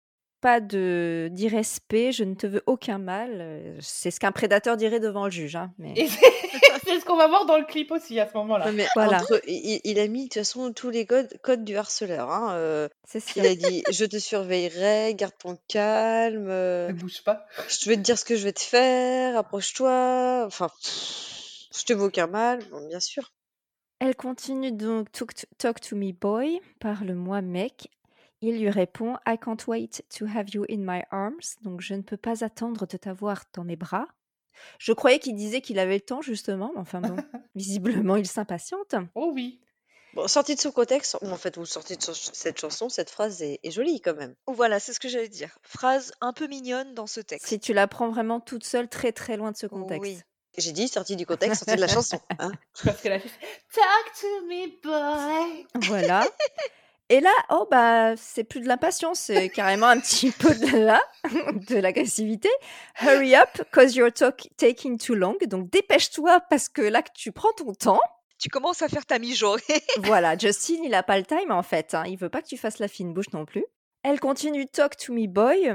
[0.43, 3.31] pas de d'irrespect, je ne te veux aucun mal.
[3.41, 5.57] Euh, C'est ce qu'un prédateur dirait devant le juge.
[5.57, 5.95] hein, mais...
[6.85, 8.71] C'est ce qu'on va voir dans le clip aussi à ce moment-là.
[8.73, 9.19] Ouais, Voilà.
[9.19, 12.31] entre, il, il a mis de toute façon tous les codes, codes du harceleur.
[12.31, 12.55] Hein.
[12.55, 13.33] euh, C'est ça.
[13.37, 17.47] il a dit Je te surveillerai, garde ton calme, euh, Ne bouge pas.
[17.69, 20.45] je vais te dire ce que je vais te faire, approche-toi.
[20.47, 23.31] Enfin, pff, je te veux aucun mal, bon, bien sûr.
[24.01, 27.91] Elle continue donc talk to, talk to me boy, parle-moi mec.
[28.41, 31.59] Il lui répond I can't wait to have you in my arms.
[31.61, 34.07] Donc je ne peux pas attendre de t'avoir dans mes bras.
[34.79, 37.15] Je croyais qu'il disait qu'il avait le temps justement, mais enfin bon,
[37.55, 38.95] visiblement il s'impatiente.
[39.15, 39.61] Oh oui.
[40.15, 43.43] Bon, sorti de son contexte, bon, en fait, vous sortez de cette chanson, cette phrase
[43.43, 44.35] est, est jolie quand même.
[44.47, 45.57] Voilà, c'est ce que j'allais dire.
[45.63, 47.47] Phrase un peu mignonne dans ce texte.
[47.47, 50.11] Si tu la prends vraiment toute seule, très très loin de ce contexte.
[50.11, 50.19] Oui.
[50.59, 52.21] J'ai dit sorti du contexte, sorti de la chanson.
[52.39, 52.51] Hein.
[52.85, 55.67] Parce que la fille fait, Talk to me, boy.
[55.87, 56.27] Voilà.
[57.09, 61.03] Et là, oh bah, c'est plus de l'impatience, c'est carrément un petit peu de la,
[61.69, 62.49] de l'agressivité.
[63.03, 65.37] Hurry up, cause you're talk- taking too long.
[65.47, 68.01] Donc dépêche-toi parce que là que tu prends ton temps.
[68.39, 69.61] Tu commences à faire ta mijaurée.
[69.99, 71.95] Voilà, Justin, il a pas le time en fait.
[71.95, 72.05] hein.
[72.07, 73.65] Il veut pas que tu fasses la fine bouche non plus.
[74.03, 75.75] Elle continue talk to me boy.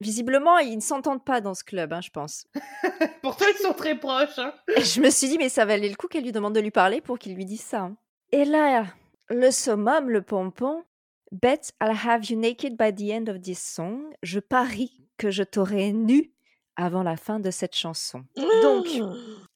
[0.00, 2.46] Visiblement, ils ne s'entendent pas dans ce club, hein, je pense.
[3.22, 4.38] Pourtant, ils sont très proches.
[4.38, 4.52] hein.
[4.76, 6.70] Et je me suis dit, mais ça valait le coup qu'elle lui demande de lui
[6.70, 7.80] parler pour qu'il lui dise ça.
[7.82, 7.96] hein.
[8.32, 8.84] Et là,
[9.28, 10.84] le summum, le pompon,
[11.32, 14.02] Bet I'll have you naked by the end of this song.
[14.22, 16.30] Je parie que je t'aurai nu
[16.76, 18.24] avant la fin de cette chanson.
[18.62, 18.86] Donc,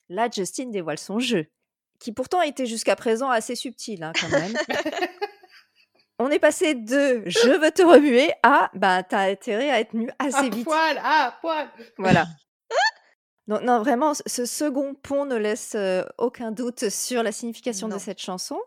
[0.08, 1.46] là, Justin dévoile son jeu,
[2.00, 4.54] qui pourtant était jusqu'à présent assez subtil quand même.
[6.22, 10.10] On est passé de je veux te remuer à bah t'as intérêt à être nu
[10.18, 10.64] assez À vite.
[10.64, 11.68] poil, à poil.
[11.98, 12.26] Voilà.
[13.48, 17.94] Donc, non, vraiment, ce- second pont ne laisse euh, aucun doute sur la signification de
[17.94, 17.98] Non.
[17.98, 18.60] cette chanson.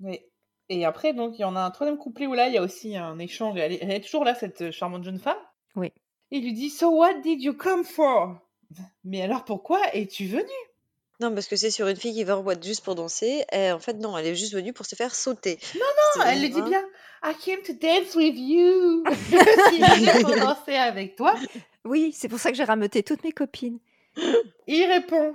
[0.00, 0.20] Oui.
[0.68, 2.62] Et après, donc, il y en a un troisième couplet où là, il y a
[2.62, 3.56] aussi un échange.
[3.56, 5.38] Elle est, elle est toujours là, cette euh, charmante jeune femme.
[5.76, 5.92] Oui.
[6.32, 8.36] Il lui dit So what did you come for?
[9.04, 10.50] Mais alors pourquoi es-tu venu
[11.20, 13.44] Non, parce que c'est sur une fille qui va en boîte juste pour danser.
[13.52, 15.58] Et en fait, non, elle est juste venue pour se faire sauter.
[15.76, 15.80] Non,
[16.14, 16.84] C'est- elle le dit bien
[17.28, 19.02] I came to dance with you.
[19.30, 21.34] Je suis venue pour danser avec toi.
[21.84, 23.80] Oui, c'est pour ça que j'ai rameuté toutes mes copines.
[24.68, 25.34] Il répond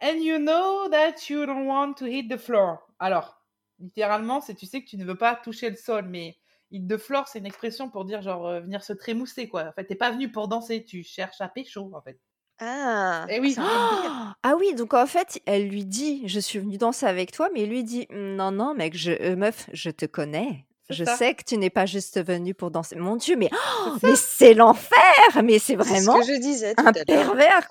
[0.00, 2.78] And you know that you don't want to hit the floor.
[3.00, 3.40] Alors,
[3.80, 6.36] littéralement, c'est tu sais que tu ne veux pas toucher le sol, mais
[6.70, 9.64] hit the floor, c'est une expression pour dire genre euh, venir se trémousser, quoi.
[9.64, 12.18] En fait, t'es pas venu pour danser, tu cherches à pécho, en fait.
[12.60, 13.56] Ah, Eh oui.
[14.44, 17.62] Ah oui, donc en fait, elle lui dit Je suis venue danser avec toi, mais
[17.62, 20.66] il lui dit Non, non, mec, je, euh, meuf, je te connais.
[20.92, 21.16] Je ça.
[21.16, 22.96] sais que tu n'es pas juste venue pour danser.
[22.96, 24.98] Mon Dieu, mais, oh, C'est mais c'est l'enfer
[25.42, 27.68] Mais c'est C'est ce vraiment que je disais tout un à pervers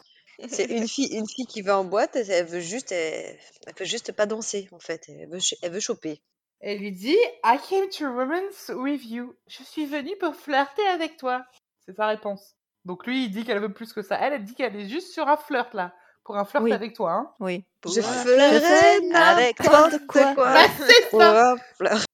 [0.49, 3.85] C'est une fille, une fille qui va en boîte, elle veut juste, elle, elle veut
[3.85, 5.05] juste pas danser en fait.
[5.07, 6.21] Elle veut, elle veut choper.
[6.59, 9.33] Elle lui dit I came to romance with you.
[9.47, 11.43] Je suis venue pour flirter avec toi.
[11.85, 12.55] C'est sa réponse.
[12.85, 14.17] Donc lui, il dit qu'elle veut plus que ça.
[14.21, 15.93] Elle, elle dit qu'elle est juste sur un flirt là.
[16.23, 16.71] Pour un flirt Oui.
[16.71, 17.11] avec toi.
[17.13, 17.31] Hein.
[17.39, 17.65] Oui.
[17.81, 18.59] Pour Je un ferai
[18.99, 19.89] flirt avec toi.
[19.89, 20.33] n'importe quoi.
[20.35, 22.05] Bah, c'est Pour un flirt.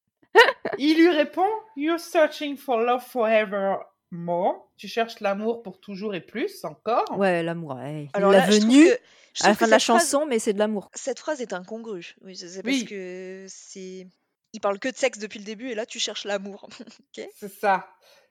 [0.78, 3.78] Il lui répond You're searching for love forever
[4.12, 4.72] more.
[4.78, 7.06] Tu cherches l'amour pour toujours et plus encore.
[7.18, 7.76] Ouais, l'amour.
[7.76, 8.08] ouais.
[8.14, 8.98] Alors l'a là, je trouve venu que,
[9.34, 10.90] je à la fin de la phrase- chanson, mais c'est de l'amour.
[10.94, 12.16] cette phrase est incongrue.
[12.22, 12.86] Oui, c'est parce Oui.
[12.86, 14.08] que c'est.
[14.54, 16.70] Il parle que de sexe depuis le début et là tu cherches l'amour.
[17.36, 17.88] C'est ça.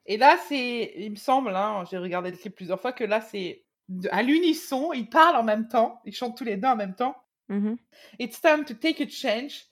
[0.07, 3.21] Et là, c'est, il me semble, hein, j'ai regardé le clip plusieurs fois, que là,
[3.21, 3.65] c'est
[4.13, 7.17] à l'unisson, ils parlent en même temps, ils chantent tous les deux en même temps.
[7.49, 7.77] Mhm.
[8.21, 9.67] It's time to take a change.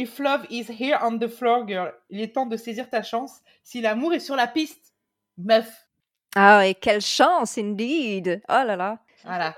[0.00, 3.40] If love is here on the floor, girl, il est temps de saisir ta chance.
[3.64, 4.94] Si l'amour est sur la piste,
[5.36, 5.88] meuf.
[6.36, 9.56] Ah, et quelle chance, indeed Oh là là Voilà.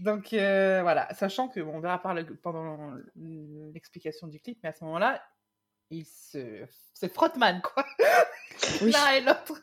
[0.00, 2.92] Donc euh, voilà, sachant que bon, on verra par le- pendant
[3.72, 5.22] l'explication du clip, mais à ce moment-là,
[5.90, 7.84] il se, c'est frottman quoi.
[8.82, 8.90] Oui.
[8.92, 9.60] L'un et l'autre.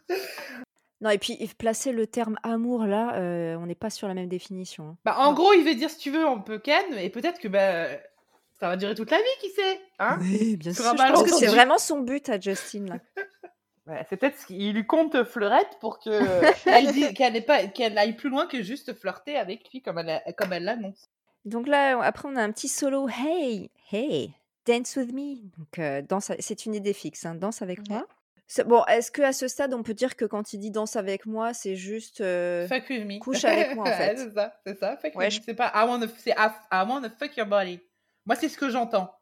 [1.01, 4.29] Non, et puis placer le terme amour là, euh, on n'est pas sur la même
[4.29, 4.89] définition.
[4.89, 4.97] hein.
[5.03, 5.33] Bah, en Non.
[5.33, 7.87] gros, il veut dire si tu veux, on peut ken, et peut-être que bah,
[8.61, 10.17] ça va durer toute la vie, qui sait hein?
[10.21, 10.85] Oui, bien sûr.
[10.85, 12.95] Je pense que c'est vraiment son but à Justin là.
[13.87, 15.97] Ouais, c'est peut-être ce qu'il lui compte fleurette pour
[16.65, 20.31] qu'elle n'ait pas qu'elle aille plus loin que juste flirter avec lui comme elle a-
[20.33, 21.09] comme elle l'annonce.
[21.45, 23.09] Donc là, après, on a un petit solo.
[23.09, 24.31] Hey, hey,
[24.67, 25.37] dance with me.
[25.57, 27.25] Donc, euh, danse, c'est une idée fixe.
[27.25, 27.85] hein, danse avec Ouais.
[27.89, 28.07] moi.
[28.45, 30.95] C'est- Bon, est-ce que à ce stade, on peut dire que quand il dit danse
[30.95, 32.21] avec moi, c'est juste.
[32.21, 33.17] euh, Fuck with me.
[33.19, 34.15] couche avec moi, en fait?
[34.17, 34.95] c'est ça, c'est ça.
[34.97, 35.43] Fuck Ouais, with je- me.
[35.47, 37.79] C'est pas I wanna, c'est I, I wanna fuck your body.
[38.25, 39.13] Moi, c'est ce que j'entends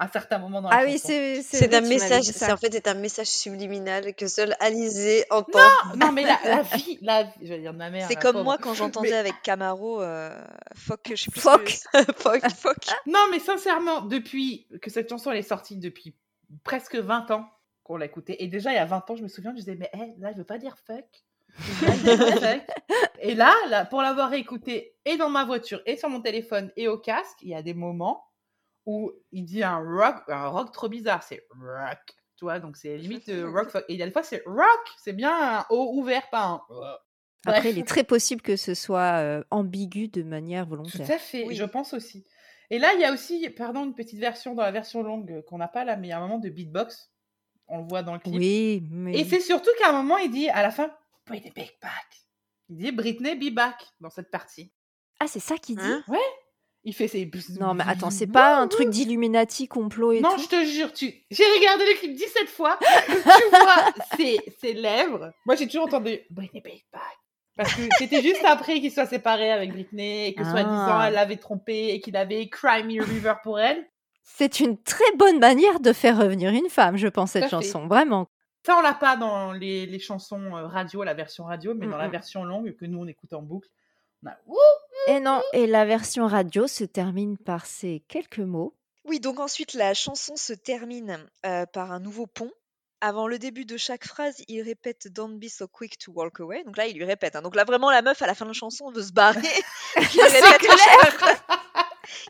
[0.00, 1.08] à certains moments dans la Ah oui, chanson.
[1.42, 2.54] c'est un message, c'est ça.
[2.54, 5.58] en fait c'est un message subliminal que seul Alizé entend.
[5.96, 8.06] Non, mais la, la vie, la vie, je vais dire de ma mère.
[8.06, 8.44] C'est comme pauvre.
[8.44, 10.40] moi quand j'entendais Mais- avec Camaro, euh,
[10.76, 11.68] fuck, je sais plus Fuck.
[12.16, 12.48] Fuck.
[12.50, 12.76] fuck.
[13.06, 16.14] Non, mais sincèrement, depuis que cette chanson elle est sortie, depuis
[16.62, 17.48] presque 20 ans
[17.82, 19.74] qu'on l'a écoutée, et déjà il y a 20 ans, je me souviens, je disais,
[19.74, 21.06] mais hé, là, je veux pas dire fuck.
[21.58, 22.76] Je veux pas dire fuck.
[23.20, 26.86] Et là, là, pour l'avoir écouté et dans ma voiture, et sur mon téléphone, et
[26.86, 28.27] au casque, il y a des moments
[28.88, 31.98] où il dit un rock, un rock trop bizarre, c'est rock.
[32.36, 33.68] Tu vois, donc c'est limite euh, rock.
[33.88, 36.62] Et il y a des fois, c'est rock, c'est bien un O ouvert, pas un.
[37.44, 37.64] Après, Bref.
[37.66, 41.10] il est très possible que ce soit euh, ambigu de manière Tout volontaire.
[41.10, 41.54] à fait, Oui.
[41.54, 42.24] je pense aussi.
[42.70, 45.42] Et là, il y a aussi, pardon, une petite version dans la version longue euh,
[45.42, 47.10] qu'on n'a pas là, mais il y a un moment de beatbox.
[47.66, 48.34] On le voit dans le clip.
[48.36, 49.18] Oui, mais.
[49.20, 50.90] Et c'est surtout qu'à un moment, il dit à la fin,
[51.26, 52.06] Britney be back.
[52.70, 54.72] Il dit Britney be back dans cette partie.
[55.20, 55.82] Ah, c'est ça qu'il dit?
[55.84, 56.02] Hein?
[56.84, 57.30] Il fait ses.
[57.60, 60.92] Non, mais attends, c'est pas un truc d'Illuminati, complot et Non, tout je te jure,
[60.92, 61.12] tu...
[61.30, 62.78] j'ai regardé le clip 17 fois.
[63.06, 65.32] tu vois ses, ses lèvres.
[65.44, 67.02] Moi, j'ai toujours entendu Britney back.
[67.56, 71.04] Parce que c'était juste après qu'il soit séparé avec Britney et que soi-disant Ah.
[71.08, 73.84] elle l'avait trompé et qu'il avait Cry Me a River pour elle.
[74.22, 77.50] C'est une très bonne manière de faire revenir une femme, je pense, cette fait.
[77.50, 78.28] chanson, vraiment.
[78.64, 81.90] Ça, on l'a pas dans les, les chansons euh, radio, la version radio, mais Mm,
[81.90, 82.12] dans la mm.
[82.12, 83.68] version longue que nous on écoute en boucle,
[85.06, 88.74] Et non, et la version radio se termine par ces quelques mots.
[89.04, 92.50] Oui, donc ensuite la chanson se termine euh, par un nouveau pont.
[93.00, 96.62] Avant le début de chaque phrase, il répète Don't be so quick to walk away.
[96.64, 97.36] Donc là, il lui répète.
[97.36, 97.42] hein.
[97.42, 99.40] Donc là, vraiment, la meuf, à la fin de la chanson, veut se barrer.
[99.96, 101.58] Il, répète à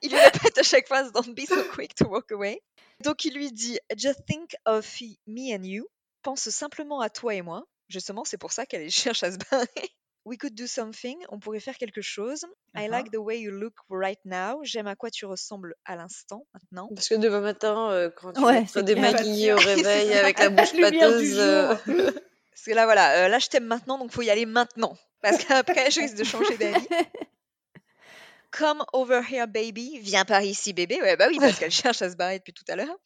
[0.02, 2.62] il lui répète à chaque phrase Don't be so quick to walk away.
[3.02, 5.86] Donc il lui dit Just think of me and you.
[6.22, 7.64] pense simplement à toi et moi.
[7.88, 9.90] Justement, c'est pour ça qu'elle cherche à se barrer.
[10.28, 11.16] We could do something.
[11.30, 12.44] On pourrait faire quelque chose.
[12.76, 14.60] I like the way you look right now.
[14.62, 16.88] J'aime à quoi tu ressembles à l'instant, maintenant.
[16.94, 18.84] Parce que demain matin, euh, quand tu Ouais, clair.
[18.84, 21.74] démaquillée au réveil avec la bouche pâteuse, euh.
[22.50, 24.96] Parce que là, voilà, euh, là, je t'aime maintenant, donc faut y aller maintenant.
[25.22, 26.86] Parce qu'après, je risque de changer d'avis.
[28.50, 29.98] Come over here, baby.
[30.00, 31.00] Viens par ici, bébé.
[31.02, 32.96] Ouais, bah oui, parce qu'elle cherche à se barrer depuis tout à l'heure.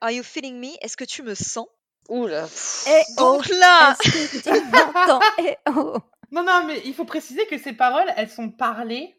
[0.00, 0.72] Are you feeling me?
[0.80, 1.66] Est-ce que tu me sens?
[2.08, 2.48] Oula.
[2.88, 5.98] Oh, Donc là, est-ce que tu m'entends Eh oh.
[6.32, 9.14] Non, non, mais il faut préciser que ces paroles, elles sont parlées.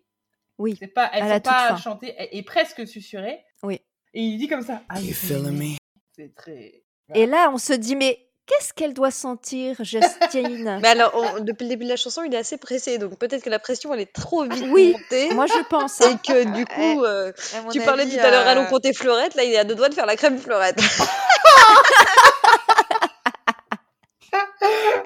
[0.58, 1.78] Oui, C'est pas, elles à sont la pas fin.
[1.78, 3.44] chantées et, et presque susurrées.
[3.64, 3.80] Oui.
[4.14, 4.82] Et il dit comme ça.
[4.90, 5.78] Ah, You feeling me?
[6.16, 6.84] C'est très.
[7.16, 10.78] Et là, on se dit, mais qu'est-ce qu'elle doit sentir, Justine?
[10.82, 13.44] Mais alors, on- depuis le début de la chanson, il est assez pressé, donc peut-être
[13.44, 15.34] que la pression, elle est trop vite Oui, montée.
[15.34, 16.02] Moi, je pense.
[16.02, 16.18] Et hein.
[16.24, 17.32] que du coup, euh,
[17.72, 19.76] tu parlais avis, tout à l'heure, allons euh, compter fleurette, là il est à deux
[19.76, 20.80] doigts de faire la crème fleurette.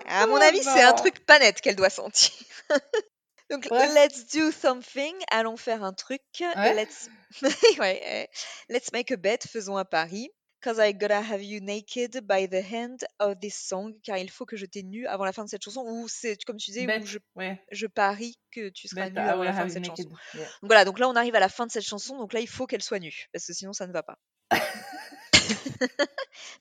[0.07, 2.31] À mon Oh avis, c'est un truc pas net qu'elle doit sentir.
[3.49, 5.13] Donc, let's do something.
[5.31, 6.21] Allons faire un truc.
[6.39, 6.73] Ouais.
[6.73, 7.09] Let's...
[7.79, 8.29] ouais,
[8.69, 9.39] let's make a bet.
[9.49, 10.29] Faisons un pari.
[10.63, 13.93] Cause I gotta have you naked by the end of this song.
[14.03, 15.81] Car il faut que je t'ai nu avant la fin de cette chanson.
[15.85, 17.61] Ou c'est, comme tu disais, où je, Ouais.
[17.71, 20.07] je parie que tu seras nu avant la fin de cette naked.
[20.07, 20.17] chanson.
[20.33, 20.43] Yeah.
[20.45, 22.49] Donc voilà, donc là on arrive à la fin de cette chanson, donc là il
[22.49, 24.17] faut qu'elle soit nue, parce que sinon ça ne va pas.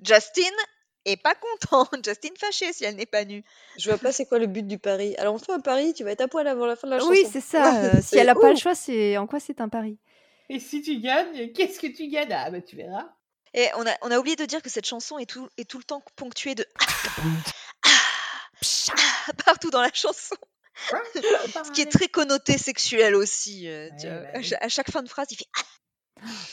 [0.04, 0.52] Justin
[1.06, 3.42] est pas content, Justin fâché si elle n'est pas nue.
[3.78, 5.14] Je vois pas c'est quoi le but du pari?
[5.16, 6.98] Alors on fait un pari, tu vas être à poil avant la fin de la
[6.98, 7.10] chanson.
[7.10, 7.74] Oui, c'est ça.
[7.82, 9.98] euh, si elle n'a pas le choix, c'est en quoi c'est un pari?
[10.48, 12.32] Et si tu gagnes, qu'est-ce que tu gagnes?
[12.32, 13.08] Ah, bah tu verras.
[13.54, 15.78] Et on a, on a oublié de dire que cette chanson est tout, est tout
[15.78, 16.66] le temps ponctuée de
[19.44, 20.36] partout dans la chanson,
[21.14, 23.68] ce qui est très connoté sexuel aussi.
[23.68, 24.20] euh, tu Ouais, vois.
[24.22, 24.44] bah à, oui.
[24.44, 25.46] cha- à chaque fin de phrase, il fait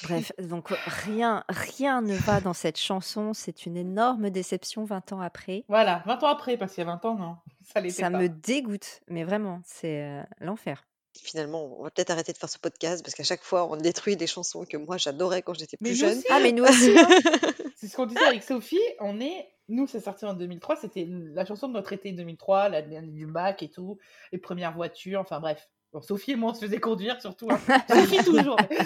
[0.03, 3.33] Bref, donc rien, rien ne va dans cette chanson.
[3.33, 5.63] C'est une énorme déception 20 ans après.
[5.69, 7.37] Voilà, 20 ans après, parce qu'il y a 20 ans, non.
[7.73, 8.17] Ça l'était Ça pas.
[8.17, 10.83] me dégoûte, mais vraiment, c'est euh, l'enfer.
[11.21, 14.17] Finalement, on va peut-être arrêter de faire ce podcast parce qu'à chaque fois, on détruit
[14.17, 16.17] des chansons que moi j'adorais quand j'étais plus jeune.
[16.17, 17.07] aussi, Ah, mais nous aussi, hein.
[17.75, 18.79] C'est ce qu'on disait avec Sophie.
[18.99, 20.77] On est, nous, c'est sorti en 2003.
[20.77, 23.99] C'était la chanson de notre été 2003, la l'année du bac et tout,
[24.31, 25.19] les premières voitures.
[25.19, 25.69] Enfin bref.
[25.93, 27.47] Bon, Sophie et moi, on se faisait conduire surtout.
[27.51, 27.59] hein.
[27.89, 28.57] Sophie toujours.
[28.69, 28.77] mais-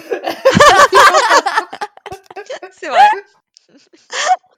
[2.72, 3.08] c'est vrai.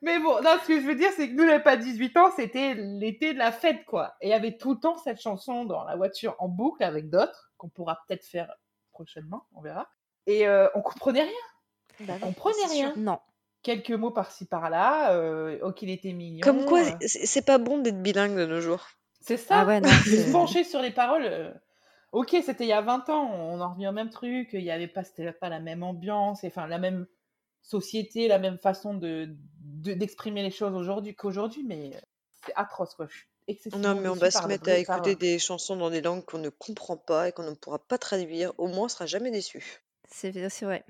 [0.02, 2.16] Mais bon, non, ce que je veux dire, c'est que nous, on n'avait pas 18
[2.16, 4.14] ans, c'était l'été de la fête, quoi.
[4.20, 7.10] Et il y avait tout le temps cette chanson dans la voiture en boucle avec
[7.10, 8.52] d'autres, qu'on pourra peut-être faire
[8.92, 9.88] prochainement, on verra.
[10.26, 12.06] Et euh, on comprenait rien.
[12.06, 12.70] Bah On comprenait sûr.
[12.70, 12.94] rien.
[12.96, 13.18] Non.
[13.62, 15.12] Quelques mots par-ci par-là.
[15.12, 16.40] Euh, oh, qu'il était mignon.
[16.42, 18.86] Comme quoi, euh, c'est pas bon d'être bilingue de nos jours.
[19.20, 19.60] C'est ça.
[19.60, 19.88] Ah ouais, non.
[19.88, 21.60] se pencher sur les paroles.
[22.14, 24.62] Euh, Ok, c'était il y a 20 ans, on en revient au même truc, il
[24.62, 27.06] y avait pas, c'était pas la même ambiance, et, enfin la même
[27.62, 29.28] société, la même façon de
[29.62, 31.90] de- d'exprimer les choses aujourd'hui qu'aujourd'hui, mais
[32.44, 33.06] c'est atroce quoi.
[33.08, 36.00] Je suis excessivement Non, mais on va se mettre à écouter des chansons dans des
[36.02, 38.52] langues qu'on ne comprend pas et qu'on ne pourra pas traduire.
[38.58, 39.80] Au moins, on sera jamais déçu.
[40.10, 40.84] C'est c'est vrai.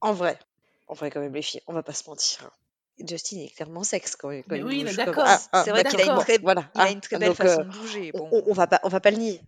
[0.00, 0.38] En vrai.
[0.86, 2.50] En vrai, quand même, les filles, on va pas se mentir.
[2.98, 5.24] Justin est clairement sexe quand, quand Mais il oui, bouge mais comme- d'accord.
[5.26, 6.22] Ah, ah, C'est vrai qu'il a une d'accord.
[6.24, 6.70] très, Voilà.
[6.74, 8.10] il a Ah, une très belle donc, façon euh, de bouger.
[8.14, 9.40] on, Bon, on- on va pas, on va pas le nier.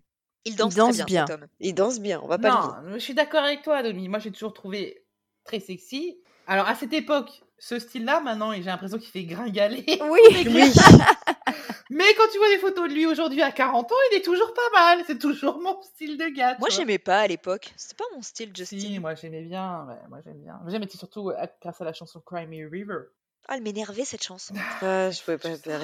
[0.47, 1.25] Il danse, danse très bien.
[1.25, 1.49] bien, cet homme.
[1.61, 2.91] Il danse bien, on va pas le nier.
[2.91, 4.09] Non, je suis d'accord avec toi, Domi.
[4.09, 5.05] Moi, j'ai toujours trouvé
[5.45, 6.19] très sexy.
[6.47, 9.85] Alors, à cette époque, ce style-là, maintenant, j'ai l'impression qu'il fait gringaler.
[10.11, 10.21] Oui.
[10.47, 10.73] Oui.
[11.91, 14.53] Mais quand tu vois des photos de lui aujourd'hui à 40 ans, il est toujours
[14.53, 15.05] pas mal.
[15.07, 16.57] C'est toujours mon style de gars.
[16.59, 17.73] Moi, j'aimais pas à l'époque.
[17.77, 18.79] C'était pas mon style, Justin.
[18.79, 19.87] Si, moi j'aimais bien.
[19.87, 20.61] ouais, moi j'aime bien.
[20.67, 23.05] J'aimais surtout euh, grâce à la chanson Cry Me a River.
[23.49, 24.55] Ah, elle m'énervait cette chanson.
[24.83, 25.81] Ah, je pouvais pas le faire.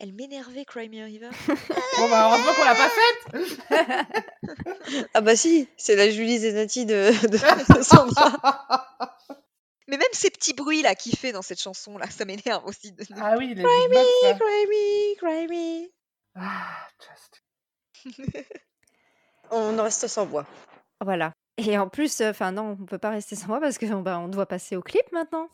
[0.00, 1.30] Elle m'énervait, Cry Me a River.
[1.98, 4.26] Bon, bah heureusement qu'on l'a pas faite.
[5.14, 8.86] Ah bah si, c'est la Julie Zenati de, de Sandra.
[9.88, 12.92] Mais même ces petits bruits là qu'il fait dans cette chanson là, ça m'énerve aussi.
[12.92, 13.62] de- ah oui, les.
[13.62, 15.88] Cry me, cry me.
[16.34, 17.42] Ah, just.
[19.50, 20.44] On en reste sans voix.
[21.00, 21.32] Voilà.
[21.58, 24.28] Et en plus, enfin non, on peut pas rester sans moi parce que bah, on
[24.28, 25.48] doit passer au clip maintenant.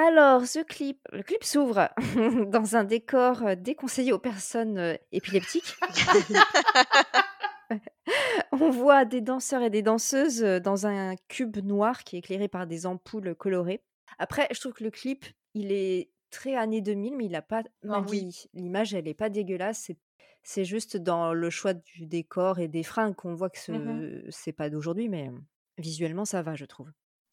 [0.00, 1.88] Alors, ce clip, le clip s'ouvre
[2.52, 5.74] dans un décor déconseillé aux personnes épileptiques.
[8.52, 12.68] On voit des danseurs et des danseuses dans un cube noir qui est éclairé par
[12.68, 13.82] des ampoules colorées.
[14.18, 17.64] Après, je trouve que le clip, il est très années 2000, mais il n'a pas
[17.82, 18.44] mal Ah oui.
[18.54, 19.80] L'image, elle est pas dégueulasse.
[19.86, 19.96] C'est,
[20.44, 24.30] c'est juste dans le choix du décor et des fringues qu'on voit que ce, Mhm.
[24.30, 25.28] c'est pas d'aujourd'hui, mais
[25.76, 26.88] visuellement, ça va, je trouve.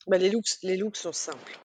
[0.08, 1.60] Bah, les looks, les looks sont simples.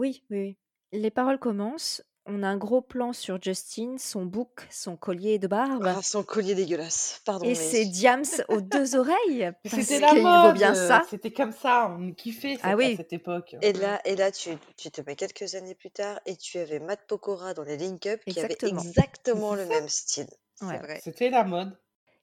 [0.00, 0.98] Oui, oui, oui.
[0.98, 2.02] Les paroles commencent.
[2.26, 5.84] on a un gros plan sur Justin, son bouc, son collier de barbe.
[5.86, 7.20] Ah, son collier dégueulasse.
[7.24, 9.50] Pardon, Et mais ses diams aux deux oreilles.
[9.64, 10.46] C'était la mode.
[10.46, 11.02] vaut bien ça.
[11.10, 11.94] C'était comme ça.
[11.98, 12.94] On kiffait cette, Ah oui.
[12.94, 13.56] à cette époque.
[13.62, 16.78] Et là, et là tu, tu te mets quelques années plus tard et tu avais
[16.80, 19.54] Matt Pokora dans les Link Up qui avait Exactement.
[19.54, 20.28] le même style.
[20.62, 21.00] Ouais.
[21.02, 21.76] C'était la mode.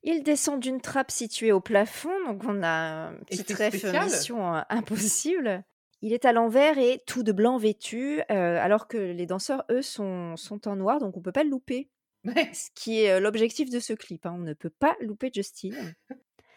[0.03, 4.05] Il descend d'une trappe située au plafond, donc on a un petit spécial.
[4.05, 5.63] mission euh, impossible.
[6.01, 9.81] Il est à l'envers et tout de blanc vêtu, euh, alors que les danseurs, eux,
[9.81, 11.89] sont, sont en noir, donc on peut pas le louper.
[12.25, 12.51] Ouais.
[12.53, 14.25] Ce qui est euh, l'objectif de ce clip.
[14.25, 15.71] hein, On ne peut pas louper Justin.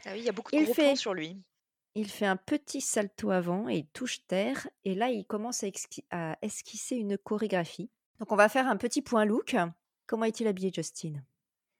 [0.05, 1.37] Ah oui, il y a beaucoup de Il gros fait- plans sur lui.
[1.95, 4.69] Il fait un petit salto avant et il touche terre.
[4.85, 5.65] Et là, il commence
[6.11, 7.91] à, esquisser une chorégraphie.
[8.21, 9.57] Donc, on va faire un petit point look.
[10.07, 11.15] Comment est-il habillé, Justin?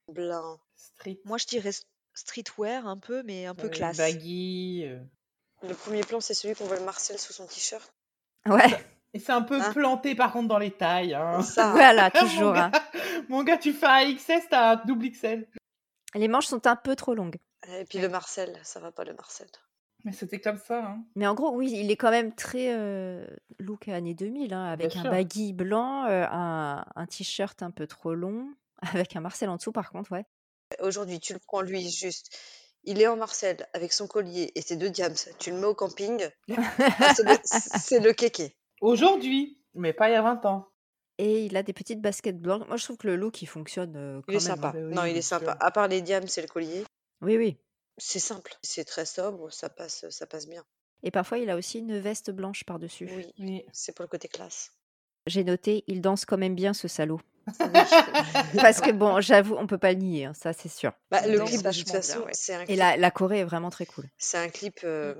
[0.07, 0.59] Blanc.
[0.75, 1.19] Street.
[1.25, 1.71] Moi, je dirais
[2.13, 3.97] streetwear un peu, mais un peu euh, classe.
[3.97, 4.83] Baggy.
[4.85, 4.99] euh.
[5.63, 7.93] Le premier plan, c'est celui qu'on voit le Marcel sous son t-shirt.
[8.47, 11.13] Ouais, Et c'est un peu Hein planté par contre dans les tailles.
[11.13, 11.41] hein.
[11.43, 11.71] Ça.
[11.73, 12.55] voilà, Mon toujours.
[12.55, 12.69] hein.
[12.71, 12.81] gars,
[13.29, 15.47] mon gars, tu fais un XS, t'as un double XL.
[16.15, 17.37] Les manches sont un peu trop longues.
[17.69, 19.47] Et puis le Marcel, ça va pas le Marcel.
[20.03, 20.83] Mais c'était comme ça.
[20.83, 21.03] Hein.
[21.15, 23.23] Mais en gros, oui, il est quand même très euh,
[23.59, 25.11] look années 2000, hein, avec un sûr.
[25.11, 29.71] baggy blanc, euh, un, un t-shirt un peu trop long, avec un Marcel en dessous,
[29.71, 30.25] par contre, ouais.
[30.79, 32.35] Aujourd'hui, tu le prends lui juste.
[32.83, 35.13] Il est en Marcel avec son collier et ses deux diams.
[35.39, 36.27] Tu le mets au camping.
[36.57, 37.13] Ah,
[37.83, 38.55] c'est le, le kéké.
[38.81, 40.67] Aujourd'hui, mais pas il y a 20 ans.
[41.19, 42.67] Et il a des petites baskets blanches.
[42.67, 44.55] Moi, je trouve que le look, il fonctionne euh, quand Il est même.
[44.55, 44.67] sympa.
[44.69, 44.71] hein.
[44.73, 45.55] Bah oui, non, il est sympa.
[45.59, 46.83] À part les diams et le collier,
[47.21, 47.57] Oui, oui.
[47.99, 48.55] c'est simple.
[48.63, 50.63] C'est très sobre, ça passe, ça passe bien.
[51.03, 53.07] Et parfois, il a aussi une veste blanche par-dessus.
[53.15, 53.65] Oui, Oui.
[53.71, 54.71] c'est pour le côté classe.
[55.27, 57.19] J'ai noté, il danse quand même bien, ce salaud.
[58.55, 60.91] Parce que bon, j'avoue, on peut pas le nier, hein, ça c'est sûr.
[61.09, 62.31] Bah, le danse clip, de toute bien, façon, ouais.
[62.33, 64.05] c'est un Et la, la Corée est vraiment très cool.
[64.17, 65.15] c'est un clip euh,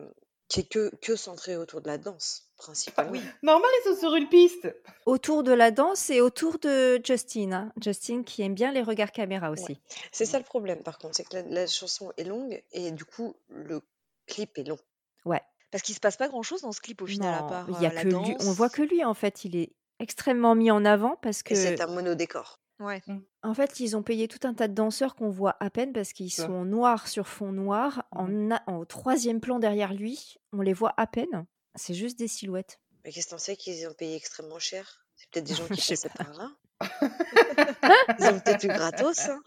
[0.48, 3.12] qui est que, que centré autour de la danse, principalement.
[3.12, 3.22] Oui.
[3.42, 4.74] Normal, ils sont sur une piste.
[5.06, 7.52] Autour de la danse et autour de Justin.
[7.54, 7.72] hein.
[7.82, 9.80] Justin qui aime bien les regards caméra aussi.
[10.12, 13.06] C'est ça le problème, par contre, c'est que la, la chanson est longue et du
[13.06, 13.82] coup, le
[14.28, 14.78] clip est long.
[15.26, 15.42] Ouais.
[15.72, 17.82] Parce qu'il se passe pas grand chose dans ce clip au final, à part il
[17.82, 18.16] y a euh, la que lui.
[18.16, 18.56] On danse.
[18.56, 19.46] voit que lui en fait.
[19.46, 22.60] Il est extrêmement mis en avant parce que c'est un monodécor.
[22.80, 23.04] Ouais.
[23.44, 26.14] en fait ils ont payé tout un tas de danseurs qu'on voit à peine parce
[26.14, 28.06] qu'ils sont noirs sur fond noir.
[28.12, 31.46] En, a- en troisième plan derrière lui, on les voit à peine.
[31.76, 32.80] C'est juste des silhouettes.
[33.06, 35.06] Mais qu'est-ce que t'en sais qu'ils ont payé extrêmement cher?
[35.16, 36.24] C'est peut-être des gens qui passaient pas.
[36.24, 36.50] par là.
[38.20, 39.30] Ils ont peut-être eu gratos.
[39.30, 39.40] Hein.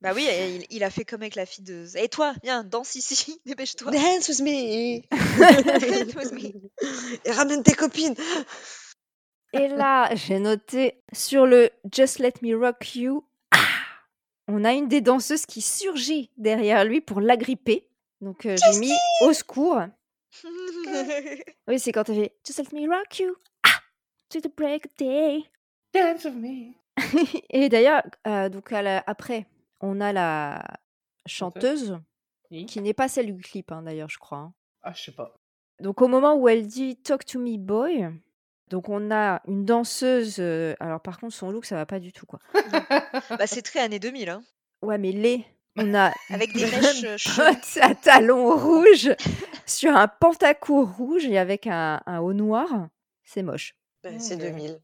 [0.00, 0.26] Bah oui,
[0.70, 1.86] il a fait comme avec la fille de.
[1.98, 3.92] Et toi, viens, danse ici, dépêche-toi.
[3.92, 6.70] Dance with me Dance with me.
[7.24, 8.14] Et ramène tes copines
[9.52, 13.56] Et là, j'ai noté sur le Just Let Me Rock You, ah,
[14.48, 17.88] on a une des danseuses qui surgit derrière lui pour l'agripper.
[18.20, 19.80] Donc euh, j'ai mis au secours.
[21.68, 23.34] Oui, c'est quand elle fait Just Let Me Rock You,
[23.64, 23.80] ah,
[24.28, 25.44] to the break of day.
[25.92, 26.74] Dance with me.
[27.50, 29.46] Et d'ailleurs, euh, donc à la- après,
[29.80, 30.62] on a la
[31.26, 31.98] chanteuse
[32.50, 32.66] Oui.
[32.66, 34.38] qui n'est pas celle du clip, hein, d'ailleurs, je crois.
[34.38, 34.54] hein.
[34.82, 35.34] Ah, je sais pas.
[35.80, 38.08] Donc au moment où elle dit Talk to me boy,
[38.70, 40.36] donc on a une danseuse.
[40.38, 42.38] euh, alors par contre, son look, ça va pas du tout, quoi.
[43.30, 44.42] bah c'est très années 2000, hein.
[44.82, 45.44] Ouais, mais les.
[45.76, 49.10] On a Avec des mèches euh, à talons rouges
[49.66, 52.66] sur un pantacourt rouge et avec un, un haut noir.
[53.24, 53.76] C'est moche.
[54.02, 54.52] Ben, Mmh, C'est ben.
[54.52, 54.80] 2000.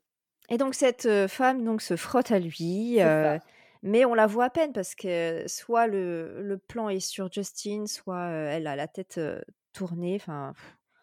[0.48, 3.36] Et donc cette euh, femme donc se frotte à lui, euh,
[3.82, 7.86] mais on la voit à peine parce que soit le, le plan est sur Justin,
[7.86, 9.40] soit euh, elle a la tête euh,
[9.72, 10.14] tournée.
[10.14, 10.52] Enfin,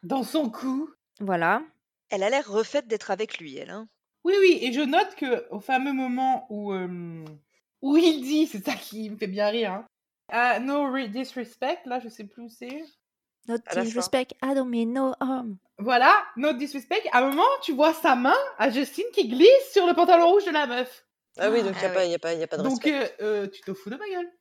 [0.03, 0.89] Dans son cou.
[1.19, 1.61] voilà.
[2.13, 3.71] Elle a l'air refaite d'être avec lui, elle.
[3.71, 3.87] Hein.
[4.23, 7.25] Oui, oui, et je note que au fameux moment où, euh,
[7.81, 9.85] où il dit, c'est ça qui me fait bien rire, hein,
[10.29, 12.83] ah, no re- disrespect, là, je sais plus où c'est.
[13.47, 13.81] Fin.
[13.81, 15.57] disrespect, I don't mean no harm.
[15.79, 17.01] Voilà, no disrespect.
[17.11, 20.45] À un moment, tu vois sa main à Justine qui glisse sur le pantalon rouge
[20.45, 21.05] de la meuf.
[21.39, 22.61] Ah oui, donc il Ah n'y a, pas- y a, pas- y a pas de
[22.63, 23.15] Donc, respect.
[23.21, 24.31] euh, euh, tu te fous de ma gueule.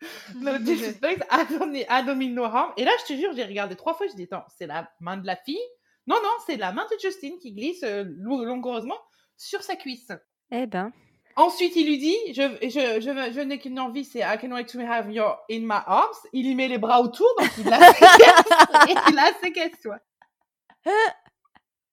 [0.34, 2.72] No disrespect, I don't, need- I don't mean no harm.
[2.76, 5.16] Et là, je te jure, j'ai regardé trois fois, je dis, attends, c'est la main
[5.16, 5.60] de la fille
[6.06, 8.98] Non, non, c'est la main de Justine qui glisse euh, langoureusement
[9.36, 10.10] sur sa cuisse.
[10.50, 10.92] Eh ben,
[11.36, 14.64] Ensuite, il lui dit, je, je, je, je n'ai qu'une envie, c'est I can wait
[14.66, 16.16] to have you in my arms.
[16.32, 18.88] Il y met les bras autour, donc il la séquestre.
[18.88, 20.00] et il la séquestre, tu vois.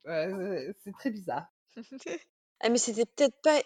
[0.05, 1.45] Ouais, c'est- c'est très bizarre.
[2.59, 3.61] Ah, mais c'était peut-être pas.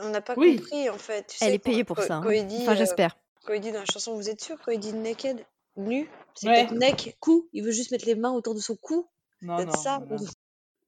[0.00, 0.56] On n'a pas Oui.
[0.56, 1.26] compris en fait.
[1.26, 2.14] Tu elle sais, est payée pour ça.
[2.16, 2.20] hein.
[2.22, 3.18] Quand il dit, Enfin, euh, j'espère.
[3.44, 5.44] quand il dit dans la chanson, vous êtes sûr Quand il dit naked,
[5.76, 6.54] nu, c'est Ouais.
[6.66, 7.50] peut-être neck, cou.
[7.52, 9.06] Il veut juste mettre les mains autour de son cou.
[9.42, 10.00] Non, non, ça.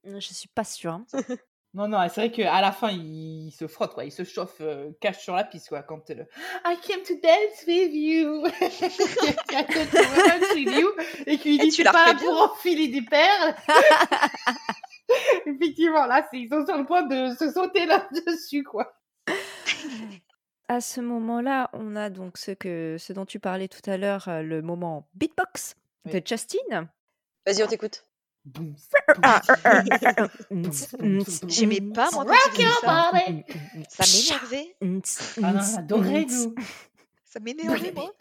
[0.03, 0.93] Je suis pas sûre.
[0.93, 1.05] hein.
[1.73, 4.05] Non, non, c'est vrai qu'à la fin, il se frotte, quoi.
[4.05, 5.83] Il se chauffe, euh, cache sur la piste, quoi.
[5.83, 6.23] Quand euh,
[6.63, 8.47] I came to dance with you.
[8.47, 10.89] I came to dance with you.
[11.25, 13.55] Et qu'il dit, tu c'est la pas là pour enfiler des perles.
[15.45, 18.95] Effectivement, là, ils sont sur le point de se sauter là-dessus, quoi.
[20.69, 24.29] À ce moment-là, on a donc ce, que, ce dont tu parlais tout à l'heure,
[24.29, 25.75] euh, le moment beatbox
[26.05, 26.23] de Oui.
[26.25, 26.89] Justin.
[27.45, 28.05] Vas-y, on t'écoute.
[31.47, 33.11] J'aimais pas, moi, ça.
[33.11, 33.43] body.
[33.89, 34.75] Ça m'énervait.
[35.43, 35.51] Ah
[35.89, 36.55] nous.
[37.25, 38.11] Ça m'énervait, moi.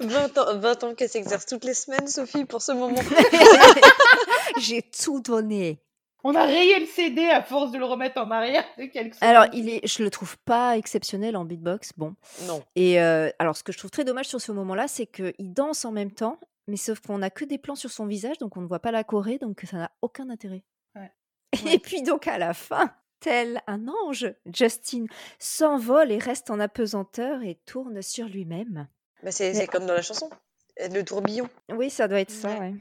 [0.00, 3.00] 20 ans, 20 ans qu'elle s'exerce toutes les semaines, Sophie, pour ce moment.
[4.58, 5.80] J'ai tout donné.
[6.24, 9.68] On a rayé le CD à force de le remettre en arrière de Alors, il
[9.68, 11.92] est, je le trouve pas exceptionnel en beatbox.
[11.96, 12.16] Bon.
[12.46, 12.62] Non.
[12.74, 15.84] Et euh, alors, ce que je trouve très dommage sur ce moment-là, c'est qu'il danse
[15.84, 16.38] en même temps,
[16.68, 18.92] mais sauf qu'on n'a que des plans sur son visage, donc on ne voit pas
[18.92, 20.62] la Corée, donc ça n'a aucun intérêt.
[20.94, 21.10] Ouais.
[21.74, 25.06] Et puis donc à la fin, tel un ange, Justin
[25.40, 28.86] s'envole et reste en apesanteur et tourne sur lui-même.
[29.24, 30.30] Bah, c'est Mais- c'est comme dans la chanson.
[30.78, 31.48] Le tourbillon.
[31.70, 32.58] Oui, ça doit être ça, Ouais.
[32.60, 32.74] ouais.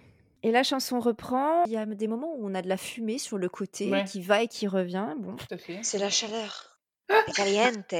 [0.43, 1.63] Et la chanson reprend.
[1.65, 4.03] Il y a des moments où on a de la fumée sur le côté Ouais.
[4.05, 5.15] qui va et qui revient.
[5.17, 5.35] Bon.
[5.81, 6.77] C'est la chaleur.
[7.35, 7.93] Caliente.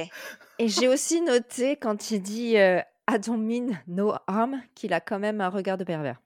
[0.60, 5.00] Et j'ai aussi noté quand il dit euh, I don't mean no harm qu'il a
[5.00, 6.20] quand même un regard de pervers.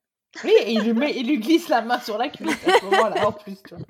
[0.44, 2.84] Oui, et il lui, met, il lui glisse la main sur la cuisse à ce
[2.90, 3.56] moment-là, en plus.
[3.68, 3.84] Tu vois.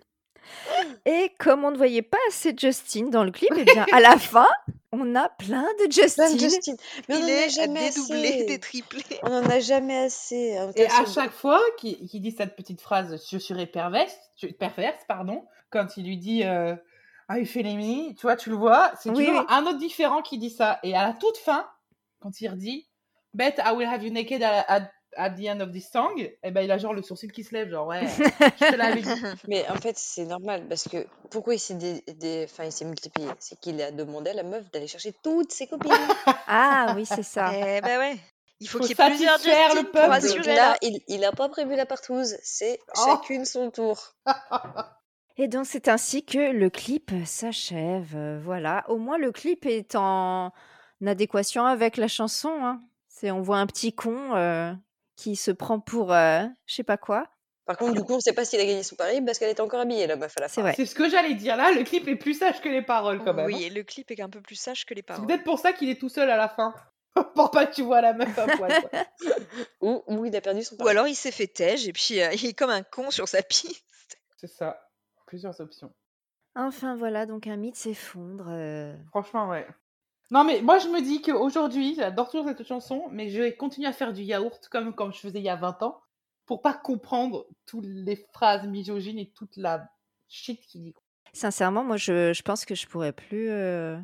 [1.06, 4.16] Et comme on ne voyait pas assez Justin dans le clip, eh bien à la
[4.18, 4.48] fin,
[4.90, 6.26] on a plein de Justin.
[6.26, 6.74] Plein de Justin.
[7.08, 8.44] Mais on Il a est jamais dédoublé, assez.
[8.46, 9.02] détriplé.
[9.22, 10.56] On en a jamais assez.
[10.56, 14.14] hein, Et à chaque fois qu'il dit cette petite phrase, je serai perverse,
[14.58, 16.74] perverse, pardon, quand il lui dit euh,
[17.28, 19.46] Ah, il fait les mini, tu vois, tu le vois, c'est Oui, toujours oui.
[19.48, 20.80] un autre différent qui dit ça.
[20.82, 21.66] Et à la toute fin,
[22.22, 22.86] quand il redit
[23.34, 26.50] Bet I will have you naked at, at- at the end of this song, et
[26.50, 29.08] ben il a genre le sourcil qui se lève, genre ouais, je te l'avais dit.
[29.48, 32.86] Mais en fait, c'est normal parce que pourquoi il s'est dé- dé- enfin, il s'est
[32.86, 33.28] multiplié?
[33.38, 35.90] C'est qu'il a demandé à la meuf d'aller chercher toutes ses copines.
[36.46, 37.50] Ah oui, c'est ça.
[37.54, 38.16] Eh ben ouais.
[38.60, 40.46] Il faut, Faut qu'il y ait plusieurs Justin le peuple.
[40.48, 40.76] Là, la...
[40.82, 42.36] il, il a pas prévu la partouze.
[42.42, 43.00] C'est Oh.
[43.06, 44.12] chacune son tour.
[45.38, 48.16] Et donc c'est ainsi que le clip s'achève.
[48.44, 48.84] Voilà.
[48.88, 50.52] Au moins le clip est en
[51.08, 52.50] adéquation avec la chanson.
[52.62, 52.80] hein.
[53.08, 54.72] C'est on voit un petit con euh,
[55.16, 57.26] qui se prend pour euh, je sais pas quoi.
[57.64, 59.60] Par contre, du coup, on sait pas s'il a gagné son pari parce qu'elle était
[59.60, 60.72] encore habillée, la meuf, à la C'est fin.
[60.72, 63.32] C'est ce que j'allais dire là, le clip est plus sage que les paroles quand
[63.34, 63.46] même.
[63.46, 63.66] Oui, hein.
[63.66, 65.26] et le clip est un peu plus sage que les C'est paroles.
[65.28, 66.74] peut-être pour ça qu'il est tout seul à la fin.
[67.36, 68.72] pour pas que tu vois la meuf à poil.
[69.80, 70.90] Ou, ou il a perdu son Ou pari.
[70.90, 73.42] alors il s'est fait tège et puis euh, il est comme un con sur sa
[73.42, 73.84] piste.
[74.38, 74.88] C'est ça.
[75.26, 75.92] Plusieurs options.
[76.56, 78.46] Enfin voilà, donc un mythe s'effondre.
[78.48, 78.94] euh.
[79.10, 79.66] Franchement, ouais.
[80.32, 83.86] Non, mais moi, je me dis qu'aujourd'hui, j'adore toujours cette chanson, mais je vais continuer
[83.86, 86.00] à faire du yaourt comme, comme je faisais il y a 20 ans,
[86.46, 89.86] pour pas comprendre toutes les phrases misogynes et toute la
[90.28, 90.94] shit qu'il dit.
[91.34, 93.98] Sincèrement, moi je, je pense que je pourrais plus euh,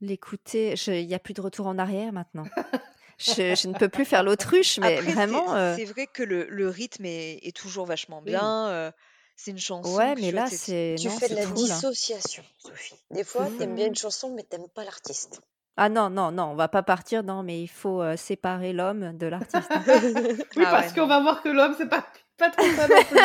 [0.00, 0.74] l'écouter.
[0.86, 2.44] Il n'y a plus de retour en arrière maintenant.
[3.18, 5.54] je, je ne peux plus faire l'autruche, mais Après, c'est- vraiment.
[5.54, 8.68] euh, c'est vrai que le, le rythme est, est toujours vachement bien.
[8.68, 8.90] euh,
[9.36, 9.96] c'est une chanson.
[9.96, 11.60] Ouais, mais tu là c'est Tu non, fais de la trop là.
[11.74, 12.96] dissociation, Sophie.
[13.10, 15.40] Des fois, t'aimes bien une chanson, mais t'aimes pas l'artiste.
[15.80, 17.22] Ah non, non, non, on va pas partir.
[17.22, 19.70] Non, mais il faut euh, séparer l'homme de l'artiste.
[19.70, 19.82] hein.
[20.56, 22.04] Oui, Ah parce ouais, qu'on va voir que l'homme, c'est pas,
[22.36, 23.18] pas trop ça non plus.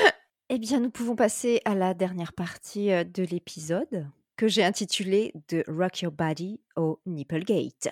[0.54, 4.06] Eh bien, nous pouvons passer à la dernière partie euh, de l'épisode
[4.36, 7.88] que j'ai intitulée de Rock Your Body au Nipplegate.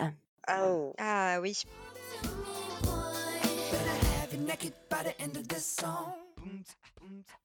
[0.47, 0.93] Ah, oh.
[0.99, 1.63] Ah oui.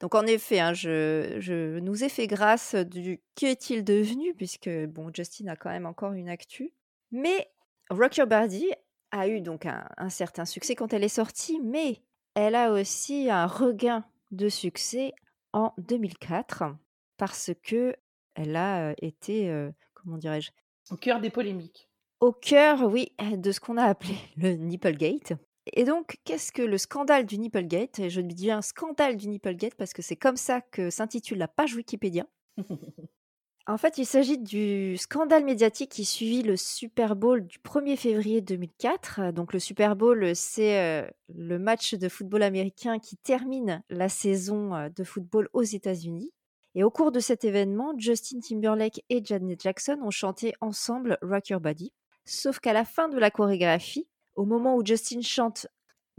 [0.01, 5.11] Donc en effet, hein, je, je nous ai fait grâce du qu'est-il devenu, puisque bon,
[5.15, 6.73] Justin a quand même encore une actu.
[7.11, 7.51] Mais
[7.91, 8.69] Rock Your Body
[9.11, 12.03] a eu donc un, un certain succès quand elle est sortie, mais
[12.35, 15.13] elle a aussi un regain de succès
[15.53, 16.65] en 2004
[17.17, 17.95] parce que
[18.35, 20.51] elle a euh, été, euh, comment dirais-je,
[20.91, 21.89] Au cœur des polémiques.
[22.21, 25.33] au cœur, oui, de ce qu'on a appelé le Nipplegate.
[25.73, 27.99] Et donc, qu'est-ce que le scandale du Nipplegate?
[27.99, 31.49] Et je dis un scandale du Nipplegate parce que c'est comme ça que s'intitule la
[31.49, 32.27] page Wikipédia.
[33.69, 38.41] En fait, il s'agit du scandale médiatique qui suivit le Super Bowl du 1er février
[38.41, 39.33] 2004.
[39.33, 44.73] Donc, le Super Bowl, c'est euh, le match de football américain qui termine la saison
[44.73, 46.31] euh, de football aux États-Unis.
[46.77, 51.49] Et au cours de cet événement, Justin Timberlake et Janet Jackson ont chanté ensemble Rock
[51.49, 51.93] Your Body.
[52.25, 54.07] Sauf qu'à la fin de la chorégraphie,
[54.37, 55.67] au moment où Justin chante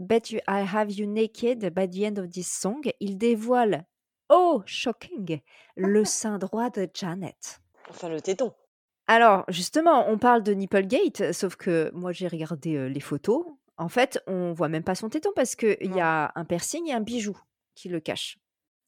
[0.00, 3.84] Bet you I have you naked by the end of this song, il dévoile,
[4.28, 5.40] oh shocking,
[5.76, 7.60] le sein droit de Janet.
[7.90, 8.52] Enfin, le téton.
[9.08, 13.44] Alors, justement, on parle de Nipplegate, sauf que moi j'ai regardé euh, les photos.
[13.76, 16.92] En fait, on voit même pas son téton parce qu'il y a un piercing et
[16.92, 17.36] un bijou
[17.74, 18.38] qui le cachent.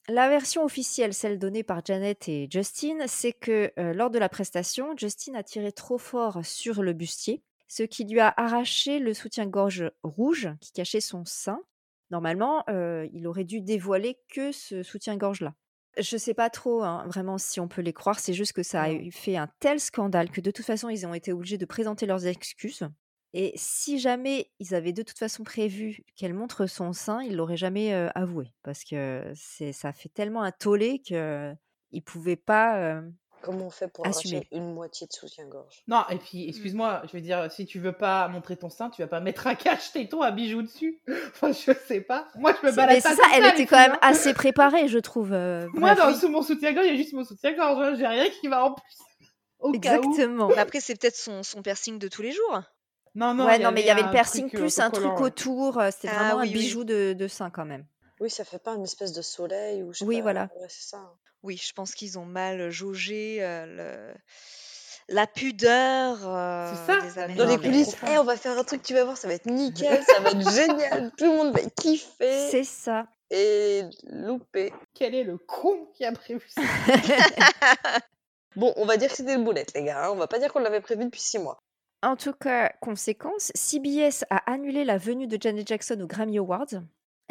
[0.07, 4.29] La version officielle, celle donnée par Janet et Justin, c'est que euh, lors de la
[4.29, 7.43] prestation, Justin a tiré trop fort sur le bustier,
[7.73, 11.61] ce qui lui a arraché le soutien-gorge rouge qui cachait son sein.
[12.09, 15.53] Normalement, heu, il aurait dû dévoiler que ce soutien-gorge-là.
[15.97, 18.83] Je sais pas trop, hein, vraiment si on peut les croire, c'est juste que ça
[18.83, 22.05] a fait un tel scandale que de toute façon, ils ont été obligés de présenter
[22.05, 22.87] leurs excuses
[23.33, 27.57] et si jamais ils avaient de toute façon prévu qu'elle montre son sein, ils l'auraient
[27.57, 33.13] jamais, heu, avoué parce que c'est ça fait tellement un tollé qu'ils pouvaient pas, heu,
[33.43, 34.37] Comment on fait pour assumer.
[34.37, 35.83] arracher une moitié de soutien-gorge?
[35.87, 36.49] Non, et puis, Mmh.
[36.49, 39.47] excuse-moi, je veux dire, si tu veux pas montrer ton sein, tu vas pas mettre
[39.47, 40.99] un cache-téton à bijoux dessus.
[41.29, 42.27] Enfin, je sais pas.
[42.35, 43.99] Moi, je me balade mais pas c'est ça, elle était quand même hein.
[44.01, 47.23] assez préparée, je trouve, heu, Moi, dans sous mon soutien-gorge, il y a juste mon
[47.23, 48.97] soutien-gorge, hein, j'ai rien qui va en plus,
[49.59, 50.03] au cas où.
[50.03, 50.49] Exactement.
[50.49, 52.61] Mais après, c'est peut-être son, son piercing de tous les jours.
[53.15, 55.19] Non, non, Ouais, non, mais il y avait le piercing truc, heu, plus un truc
[55.19, 56.53] autour, heu, c'était Ah vraiment un oui.
[56.53, 57.85] bijou de de sein quand même.
[58.21, 60.21] Oui, ça fait pas une espèce de soleil ou je sais Oui, pas.
[60.21, 60.49] voilà.
[60.59, 60.97] Ouais, c'est ça.
[60.97, 61.11] hein.
[61.43, 64.13] Oui, je pense qu'ils ont mal jaugé euh, le...
[65.15, 67.95] la pudeur C'est euh, ça, des la Dans les mais- coulisses.
[68.07, 70.29] Eh, on va faire un truc, tu vas voir, ça va être nickel, ça va
[70.29, 73.07] être génial, tout le monde va kiffer C'est ça.
[73.31, 74.71] et louper.
[74.93, 76.61] Quel est le con qui a prévu ça?
[78.57, 80.05] Bon, on va dire que c'était une boulette, les gars.
[80.05, 81.57] hein, On va pas dire qu'on l'avait prévu depuis six mois.
[82.03, 86.81] En tout cas, conséquence, CBS a annulé la venue de Janet Jackson aux Grammy Awards.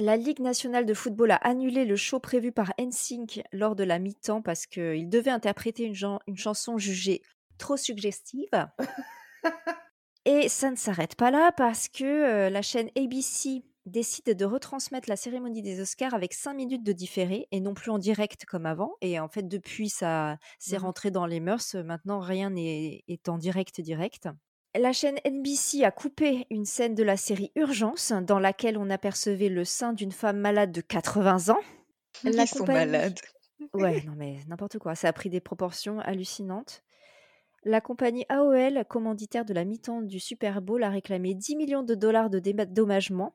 [0.00, 3.98] La Ligue nationale de football a annulé le show prévu par NSYNC lors de la
[3.98, 7.20] mi-temps parce qu'il devait interpréter une, chanson jugée
[7.58, 8.48] trop suggestive.
[10.24, 15.08] Et ça ne s'arrête pas là parce que euh, la chaîne ABC décide de retransmettre
[15.10, 18.64] la cérémonie des Oscars avec 5 minutes de différé et non plus en direct comme
[18.64, 18.94] avant.
[19.02, 20.84] Et en fait, depuis, ça c'est Mhm.
[20.84, 21.74] rentré dans les mœurs.
[21.74, 24.28] Maintenant, rien n'est est en direct direct.
[24.78, 29.48] La chaîne NBC a coupé une scène de la série Urgence dans laquelle on apercevait
[29.48, 31.58] le sein d'une femme malade de 80 ans.
[32.22, 33.18] La Ils sont compagnie- malades.
[33.74, 34.94] Ouais, non mais n'importe quoi.
[34.94, 36.82] Ça a pris des proportions hallucinantes.
[37.64, 41.94] La compagnie AOL, commanditaire de la mi-temps du Super Bowl, a réclamé 10 millions de
[41.94, 43.34] dollars de dédommagement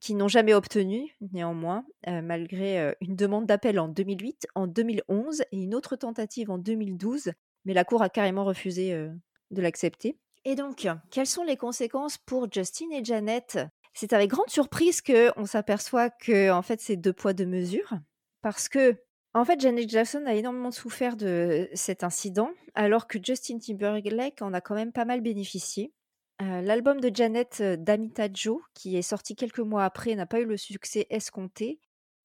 [0.00, 5.42] qu'ils n'ont jamais obtenu, néanmoins, euh, malgré euh, une demande d'appel en 2008, en 2011
[5.52, 7.32] et une autre tentative en 2012,
[7.66, 9.10] mais la Cour a carrément refusé euh,
[9.50, 10.16] de l'accepter.
[10.44, 13.58] Et donc, quelles sont les conséquences pour Justin et Janet?
[13.92, 17.94] C'est avec grande surprise que on s'aperçoit que en fait c'est deux poids deux mesures,
[18.40, 18.96] parce que
[19.34, 24.54] en fait Janet Jackson a énormément souffert de cet incident, alors que Justin Timberlake en
[24.54, 25.92] a quand même pas mal bénéficié.
[26.40, 30.40] Euh, L'album de Janet euh, Damita Joe, qui est sorti quelques mois après, n'a pas
[30.40, 31.80] eu le succès escompté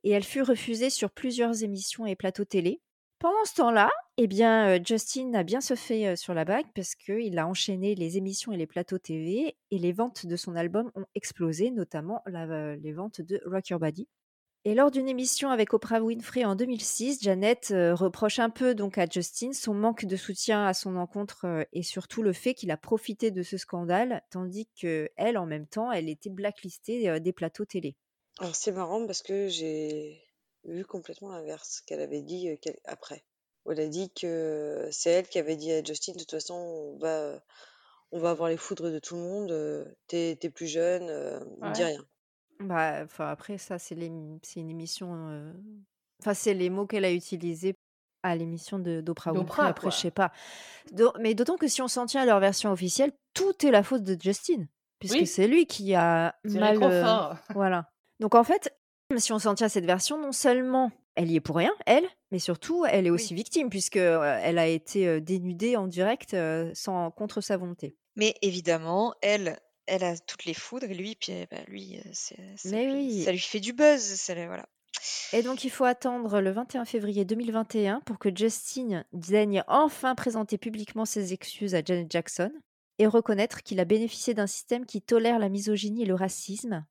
[0.05, 2.80] et elle fut refusée sur plusieurs émissions et plateaux télé.
[3.26, 7.39] Pendant ce temps-là, eh bien, Justin a bien se fait sur la bague parce qu'il
[7.39, 11.07] a enchaîné les émissions et les plateaux TV et les ventes de son album ont
[11.15, 14.07] explosé, notamment les ventes de Rock Your Body.
[14.63, 19.07] Et lors d'une émission avec Oprah Winfrey en 2006, Janet reproche un peu donc à
[19.07, 23.32] Justin son manque de soutien à son encontre et surtout le fait qu'il a profité
[23.32, 27.95] de ce scandale, tandis que elle, en même temps, elle était blacklistée des plateaux télé.
[28.38, 30.21] Alors c'est marrant parce que j'ai
[30.66, 33.24] vu complètement l'inverse qu'elle avait dit euh, qu'elle- après.
[33.70, 36.97] Elle a dit que c'est elle qui avait dit à Justin, de toute façon, on
[36.99, 37.43] va,
[38.11, 41.39] on va avoir les foudres de tout le monde, euh, t'es t'es plus jeune, euh,
[41.74, 41.86] dis Ouais.
[41.95, 42.05] rien.
[42.59, 45.51] Bah, enfin après ça c'est l'ém- c'est une émission, euh,
[46.22, 47.76] enfin c'est les mots qu'elle a utilisés
[48.24, 49.45] à l'émission de d'Oprah Winfrey.
[49.45, 49.89] D'Oprah, Après quoi.
[49.89, 50.32] je sais pas,
[51.20, 54.03] mais d'autant que si on s'en tient à leur version officielle, tout est la faute
[54.03, 54.66] de Justin,
[54.99, 55.28] puisque Oui.
[55.28, 57.89] c'est lui qui a mal, euh, voilà.
[58.20, 58.74] Donc en fait,
[59.17, 62.05] si on s'en tient à cette version, non seulement elle y est pour rien, elle,
[62.31, 63.37] mais surtout elle est aussi Oui.
[63.37, 66.35] victime puisque elle a été dénudée en direct
[66.73, 67.95] sans contre sa volonté.
[68.17, 71.65] Mais évidemment, elle, elle a toutes les foudres et lui, puis eh ben,
[72.13, 72.35] ça,
[72.65, 73.23] Mais lui, oui.
[73.23, 74.01] ça lui fait du buzz.
[74.01, 74.65] ça voilà.
[75.33, 80.57] Et donc, il faut attendre le 21 février 2021 pour que Justin daigne enfin présenter
[80.57, 82.51] publiquement ses excuses à Janet Jackson
[82.97, 86.85] et reconnaître qu'il a bénéficié d'un système qui tolère la misogynie et le racisme.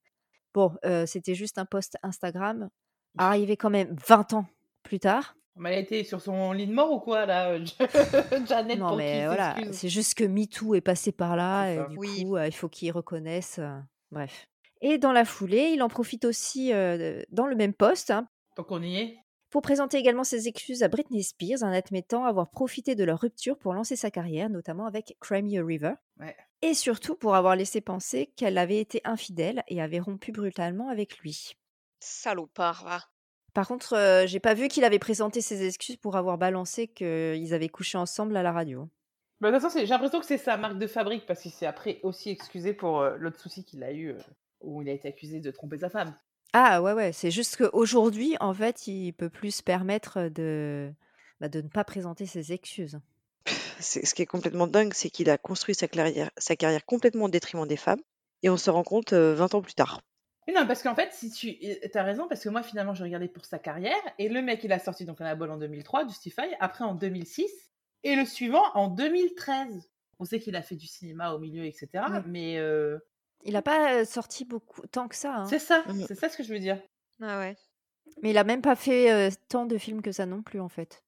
[0.54, 2.70] Bon, euh, c'était juste un post Instagram,
[3.18, 4.46] arrivé quand même 20 ans
[4.84, 5.36] plus tard.
[5.56, 7.64] Mais elle a été sur son lit de mort ou quoi, là, euh,
[8.46, 12.24] Janet, non, mais voilà, c'est juste que MeToo est passé par là et du Oui.
[12.24, 13.58] coup, euh, il faut qu'il reconnaisse.
[13.58, 13.78] euh,
[14.10, 14.46] bref.
[14.80, 16.70] Et dans la foulée, il en profite aussi
[17.30, 19.18] dans le même post hein, Donc on y est?
[19.50, 23.56] pour présenter également ses excuses à Britney Spears en admettant avoir profité de leur rupture
[23.56, 25.94] pour lancer sa carrière, notamment avec Crimea River.
[26.18, 26.36] Ouais.
[26.66, 31.18] Et surtout pour avoir laissé penser qu'elle avait été infidèle et avait rompu brutalement avec
[31.18, 31.52] lui.
[32.00, 33.00] Salopard, va.
[33.52, 37.52] Par contre, euh, j'ai pas vu qu'il avait présenté ses excuses pour avoir balancé qu'ils
[37.52, 38.88] avaient couché ensemble à la radio.
[39.40, 41.50] Bah, de toute façon, c'est- j'ai l'impression que c'est sa marque de fabrique parce qu'il
[41.50, 44.18] s'est après aussi excusé pour euh, l'autre souci qu'il a eu euh,
[44.62, 46.16] où il a été accusé de tromper sa femme.
[46.54, 50.94] Ah ouais, ouais, c'est juste qu'aujourd'hui, en fait, il peut plus se permettre de,
[51.40, 53.00] bah, de ne pas présenter ses excuses.
[53.80, 57.24] C'est- Ce qui est complètement dingue, c'est qu'il a construit sa carrière, sa carrière complètement
[57.24, 58.00] au détriment des femmes
[58.42, 60.00] et on se rend compte euh, 20 ans plus tard.
[60.54, 61.56] Non, parce qu'en fait, si tu
[61.94, 64.72] as raison, parce que moi, finalement, je regardais pour sa carrière, et le mec, il
[64.72, 67.50] a sorti donc un en 2003, Justify, après en 2006,
[68.02, 69.88] et le suivant en 2013.
[70.18, 71.88] On sait qu'il a fait du cinéma au milieu, etc.
[72.10, 72.18] Oui.
[72.26, 72.98] Mais euh,
[73.44, 75.34] Il a pas sorti beaucoup, tant que ça.
[75.34, 75.46] hein.
[75.46, 76.04] c'est ça, Mhm.
[76.06, 76.78] c'est ça ce que je veux dire.
[77.22, 77.56] Ah ouais.
[78.22, 80.68] Mais il a même pas fait euh, tant de films que ça non plus, en
[80.68, 81.02] fait.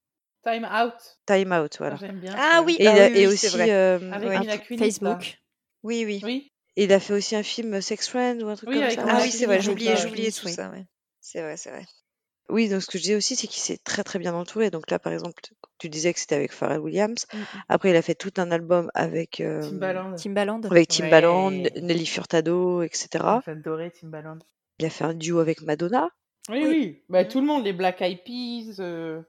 [0.47, 0.94] Time Out,
[1.26, 1.97] Time Out, voilà.
[1.97, 2.34] j'aime bien.
[2.38, 3.70] Ah oui, Et, ah oui, et oui, c'est aussi, vrai.
[3.70, 4.38] euh, Avec ouais.
[4.40, 4.86] Mila Kunis, là.
[4.86, 5.38] Facebook.
[5.82, 6.53] Oui, oui.
[6.76, 9.05] Il a fait aussi un film Sex Friend ou un truc Oui, comme ça.
[9.09, 10.84] Ah oui, c'est vrai, j'oubliais, euh, j'oubliais tout ça, ouais.
[11.20, 11.84] C'est vrai, c'est vrai.
[12.49, 14.70] Oui, donc ce que je disais aussi, c'est qu'il s'est très très bien entouré.
[14.70, 15.42] Donc là, par exemple,
[15.78, 17.26] tu disais que c'était avec Pharrell Williams.
[17.34, 17.44] Mm, mm.
[17.68, 20.14] Après, il a fait tout un album avec, euh, Timbaland.
[20.14, 20.61] Timbaland.
[20.70, 21.72] avec Timbaland, Ouais.
[21.80, 23.09] Nelly Furtado, etc.
[23.44, 24.38] J'adorais Timbaland.
[24.78, 26.09] Il a fait un duo avec Madonna.
[26.49, 26.68] Oui, Oui.
[26.68, 27.03] oui.
[27.09, 27.28] Bah, Mhm.
[27.30, 29.20] tout le monde, les Black Eyed Peas, euh,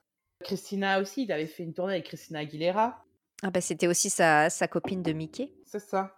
[0.44, 3.04] Christina aussi, il avait fait une tournée avec Christina Aguilera.
[3.44, 5.52] Ah bah c'était aussi sa, sa copine de Mickey.
[5.66, 6.14] C'est ça.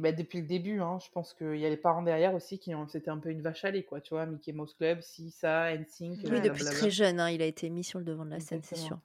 [0.00, 2.74] Bah, depuis le début, hein, je pense qu'il y a les parents derrière aussi qui
[2.74, 2.88] ont.
[2.88, 4.26] C'était un peu une vache à lait, quoi, tu vois.
[4.26, 6.00] Mickey Mouse Club, si, ça, NSYNC.
[6.00, 6.70] Oui, euh, depuis blablabla.
[6.72, 8.98] très jeune, hein, il a été mis sur le devant de la scène, c'est sûr.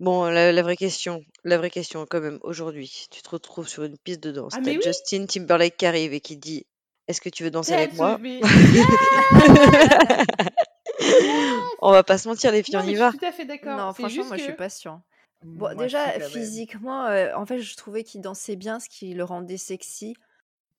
[0.00, 3.82] Bon, la, la vraie question, la vraie question quand même, aujourd'hui, tu te retrouves sur
[3.82, 4.52] une piste de danse.
[4.56, 4.80] Ah, T'as oui.
[4.80, 6.66] Justin Timberlake qui arrive et qui dit
[7.08, 8.14] Est-ce que tu veux danser avec Dance moi?
[8.22, 8.40] with me.
[11.80, 13.10] On va pas se mentir, les filles, Non, on y je va.
[13.10, 13.76] suis tout à fait d'accord.
[13.76, 15.00] Non, franchement, juste moi je suis que- pas sûre.
[15.44, 19.14] Moi, Bon, si, déjà, physiquement, euh, en fait, je trouvais qu'il dansait bien, ce qui
[19.14, 20.14] le rendait sexy.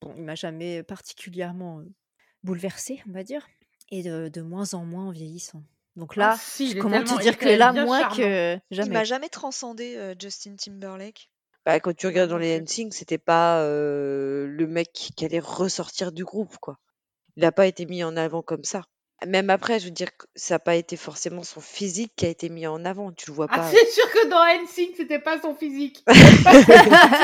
[0.02, 1.84] Bon, il m'a jamais particulièrement euh,
[2.44, 3.46] bouleversée, on va dire.
[3.90, 5.62] Et de, de moins en moins en vieillissant.
[5.96, 8.16] Donc Ah, là, si, il est comment te il dire est que là, moins charmant.
[8.16, 11.30] que Il m'a jamais transcendé euh, Justin Timberlake.
[11.66, 12.60] Bah, quand tu regardes dans les.
[12.60, 16.78] NSYNC, c'était pas euh, le mec qui allait ressortir du groupe, quoi.
[17.36, 18.82] Il a pas été mis en avant comme ça.
[19.26, 22.28] Même après, je veux dire, que ça n'a pas été forcément son physique qui a
[22.28, 23.12] été mis en avant.
[23.12, 23.70] Tu le vois Ah, pas.
[23.70, 26.02] c'est sûr que dans NSYNC, c'était pas son physique.
[26.08, 26.12] Tu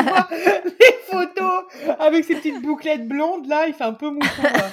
[0.05, 1.65] vois les photos
[1.99, 4.73] avec ses petites bouclettes blondes, là, il fait un peu mouton, là.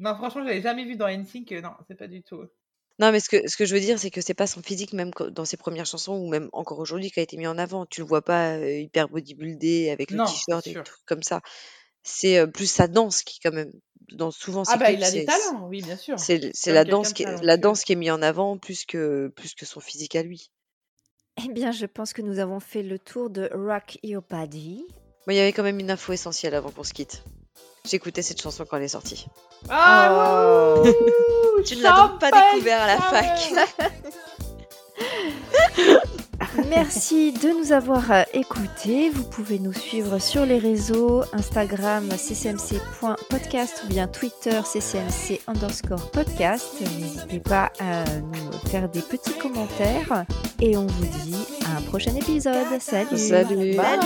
[0.00, 1.52] Non, franchement, je l'avais jamais vu dans NSYNC.
[1.52, 2.42] euh, Non, c'est pas du tout.
[2.98, 4.92] Non, mais ce que, ce que je veux dire, c'est que c'est pas son physique,
[4.92, 7.86] même dans ses premières chansons, ou même encore aujourd'hui, qui a été mis en avant.
[7.86, 10.84] Tu le vois pas euh, hyper bodybuildé avec le Non, t-shirt et sûr.
[10.84, 11.40] tout comme ça.
[12.04, 13.72] C'est euh, plus sa danse qui, quand même,
[14.12, 16.16] dans souvent Ah ses bah, clips, il a des c'est talents, oui, bien sûr.
[16.18, 19.54] c'est la danse qui est, la danse qui est mise en avant plus que plus
[19.54, 20.50] que son physique à lui.
[21.44, 24.84] Eh bien, je pense que nous avons fait le tour de Rock Your Body.
[25.26, 27.22] Mais il y avait quand même une info essentielle avant qu'on se quitte.
[27.86, 29.26] J'écoutais cette chanson quand elle est sortie.
[29.68, 30.82] Ah, Oh.
[31.64, 33.38] Tu ne l'as donc pas découvert à la fac.
[36.68, 39.10] Merci de nous avoir euh, écoutés.
[39.10, 46.80] Vous pouvez nous suivre sur les réseaux Instagram ccmc.podcast ou bien Twitter ccmc underscore podcast.
[46.98, 50.24] N'hésitez pas à nous faire des petits commentaires
[50.60, 52.80] et on vous dit à un prochain épisode.
[52.80, 53.18] Salut.
[53.18, 53.76] Salut.
[53.76, 53.98] Bye.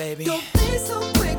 [0.00, 0.24] baby.
[0.24, 1.29] Don't be so quick.